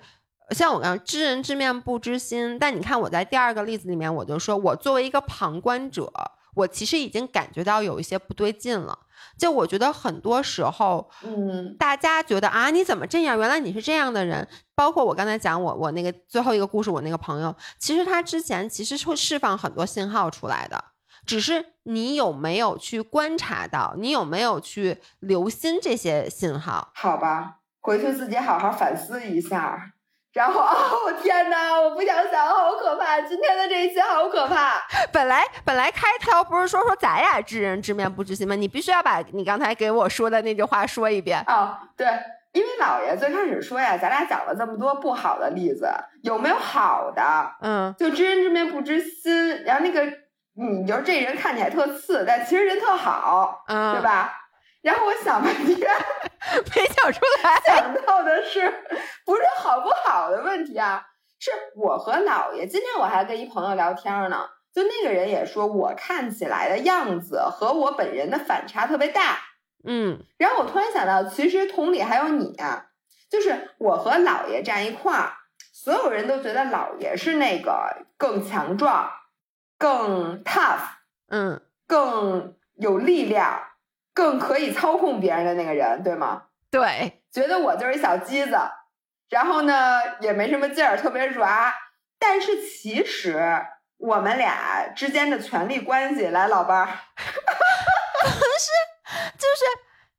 [0.51, 2.59] 像我刚刚知人知面不知心。
[2.59, 6.13] 但你看，我在第二个例子里面，我就说我作为一个旁观者，
[6.55, 8.99] 我其实已经感觉到有一些不对劲了。
[9.39, 13.39] 就我觉得很多时候，嗯，大家觉得啊，你怎么这样？
[13.39, 14.47] 原来你是这样的人。
[14.75, 20.85] 包括我刚才讲我我那个最后一个故事，我那个朋友，其实他之前其实会释放很多信号出来的。
[21.29, 23.95] 只是你有没有去观察到？
[23.99, 26.91] 你有没有去留心这些信号？
[26.95, 29.93] 好吧，回去自己好好反思一下。
[30.33, 33.21] 然后，哦天哪，我不想想，好可怕！
[33.21, 34.81] 今天的这一期好可怕。
[35.13, 38.55] 本来本来开头不是说说咱俩知人知面不知心吗？
[38.55, 41.45] 你必须要把你刚才给我说的那句话说一遍。
[41.47, 42.07] 哦，对，
[42.53, 45.91] 因为姥爷最开始说呀，咱俩讲了这么多不好的例子，
[46.23, 47.23] 有没有好的？
[47.61, 50.11] 嗯，就知人知面不知心，然后那个。
[50.59, 54.35] 你就这人看起来特次，但其实人特好，嗯，对吧？
[54.83, 55.77] 然后我想半天
[56.75, 58.69] 没想出来， 想到的是
[59.25, 61.05] 不是好不好的问题啊？
[61.41, 62.67] 是我和姥爷。
[62.67, 69.39] 今天我还跟一朋友聊天呢，就那个人也说我看起来的样子和我本人的反差特别大，
[69.87, 70.19] 嗯。
[70.39, 72.87] 然后我突然想到，其实同理还有你啊，
[73.31, 75.33] 就是我和姥爷站一块儿，
[75.73, 79.09] 所有人都觉得姥爷是那个更强壮。
[79.79, 80.81] 更 tough，
[81.29, 83.61] 嗯，更有力量，
[84.13, 86.43] 更可以操控别人的那个人，对吗？
[86.71, 88.59] 对，觉得我就是一小鸡子，
[89.31, 91.73] 然后呢也没什么劲儿，特别软。
[92.19, 93.41] 但是其实
[93.97, 98.71] 我们俩之间的权力关系，来，老伴儿， 不是，
[99.39, 99.47] 就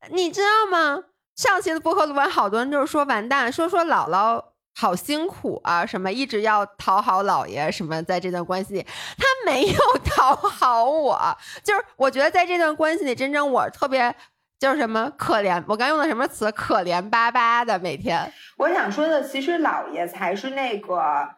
[0.08, 1.04] 是你知道吗？
[1.36, 4.49] 上期的播客录完，好多人就是说完蛋，说说姥姥。
[4.80, 5.84] 好辛苦啊！
[5.84, 7.70] 什么一直要讨好老爷？
[7.70, 8.86] 什么在这段关系里，
[9.18, 14.14] 他没有讨好我，就是我觉得在这段关系里，真正我特别
[14.58, 15.62] 叫什么可怜。
[15.68, 16.50] 我刚用的什么词？
[16.52, 18.32] 可怜巴巴的每天。
[18.56, 21.28] 我想说的，其实老爷才是那个，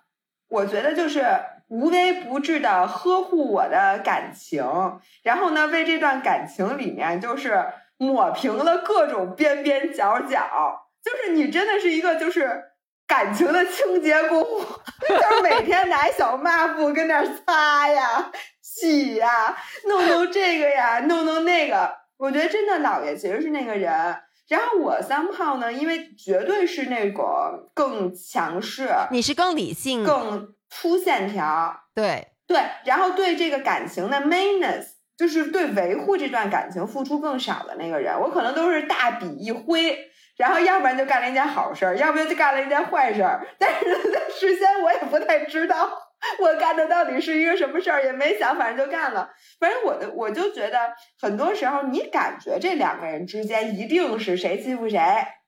[0.48, 1.26] 我觉得就是
[1.66, 4.64] 无微不至的呵护我的感情，
[5.24, 7.64] 然后呢，为这段感情里面就是
[7.96, 10.88] 抹平了各种边边角角。
[11.02, 12.68] 就是你真的是一个就是。
[13.12, 14.40] 感情的清洁工，
[15.06, 18.32] 就是每天拿小抹布跟那儿擦呀、
[18.62, 19.54] 洗呀、
[19.86, 21.92] 弄弄这个呀、 弄弄那个。
[22.16, 23.92] 我觉得真的老爷其实是那个人。
[24.48, 32.62] 然后我三炮呢，因为绝对是那个更强势，你是更理性、更粗线条，对对。
[32.86, 34.86] 然后对这个感情的 maintenance，
[35.18, 39.98] 就是对维护这段感情付出更少的那个人，我可能都是大笔一挥。
[40.36, 43.46] 然后要不然就干了一件好事儿，要不然就干了一件坏事儿。
[43.58, 43.84] 但是
[44.38, 45.90] 事先我也不太知道
[46.38, 49.30] 我干的到底是一个什么事儿，也没想，反正就干了。
[49.60, 54.98] 反正我的我就觉得，很多时候你感觉这两个人之间一定是谁欺负谁。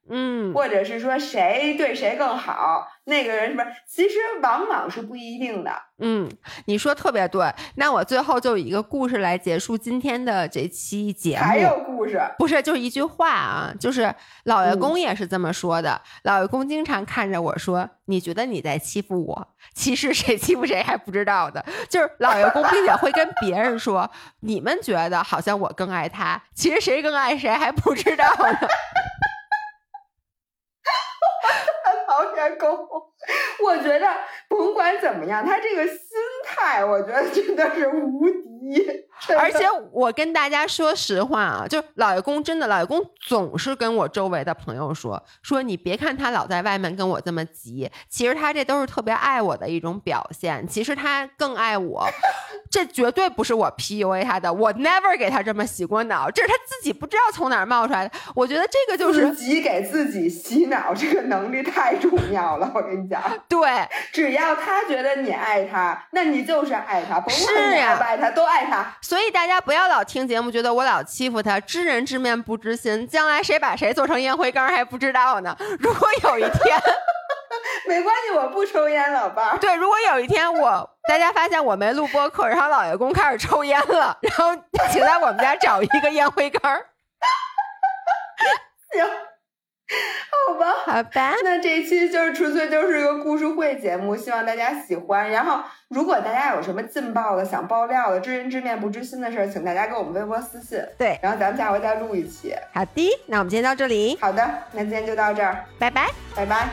[0.08, 3.66] 嗯，或者是说谁对谁更好，那个人是不是？
[3.88, 5.70] 其实往往是不一定的。
[5.98, 6.28] 嗯，
[6.66, 7.50] 你说特别对。
[7.76, 11.44] 那我最后就以一个故事来结束今天的这期节目。
[11.44, 12.20] 还有故事？
[12.38, 14.12] 不是，就是一句话啊，就是
[14.44, 16.00] 老爷公也是这么说的。
[16.24, 19.48] 老爷公经常看着我说：“你觉得你在欺负我？
[19.72, 28.58] 其实谁欺负谁还不知道的。”就是老爷公，并且会跟别人说：“你们觉得好像我更爱他，其实谁更爱谁还不知道呢。”
[32.06, 32.70] 好 员工，
[33.64, 34.06] 我觉得
[34.48, 35.96] 甭管怎么样，他这个心
[36.44, 39.04] 态，我觉得真的是无敌。
[39.38, 50.66] 而且我跟大家说实话啊，就老爷公真的，老爷公总是跟我周围的朋友说说，你别看他老在外面跟我这么急，其实他这都是特别爱我的一种表现。
[50.66, 52.06] 其实他更爱我，
[52.70, 58.14] 这绝对不是我 PUA 他的，我 never 给他这么洗过脑，这是他自己不知道从哪儿冒出来的。
[58.34, 62.70] 我觉得这个就是自己给自己洗脑，这个能力太重要了。
[62.74, 68.84] 我跟你讲， 对，只要他觉得你爱他，那你就是爱他，甭是管你呀爱不爱他，都爱他。
[69.00, 75.56] 所以大家不要老听节目，觉得我老欺负他，知人知面不知心，将来谁把谁做成烟灰缸还不知道呢。
[75.80, 76.78] 如果有一天，
[77.86, 79.58] 没关系，我不抽烟，老伴儿。
[79.58, 84.54] 对，如果有一天我大家发现我没录播客，然后老爷公开始抽烟了，然后
[84.90, 86.80] 请在我们家找一个烟灰缸
[90.48, 90.72] 好吧。
[90.86, 91.34] 好吧？
[91.44, 95.30] 那这一期就是纯粹就是一个故事会节目，希望大家喜欢。
[95.30, 100.82] 然后，如果大家有什么劲爆的、想爆料的、知人知面不知心的事儿，请大家给我们微博私信。
[100.98, 102.54] 对，然后咱们下回再录一期。
[102.72, 106.08] 好的，那我们今天到这里，好的，那今天就到这儿，拜拜。
[106.34, 106.68] 拜拜。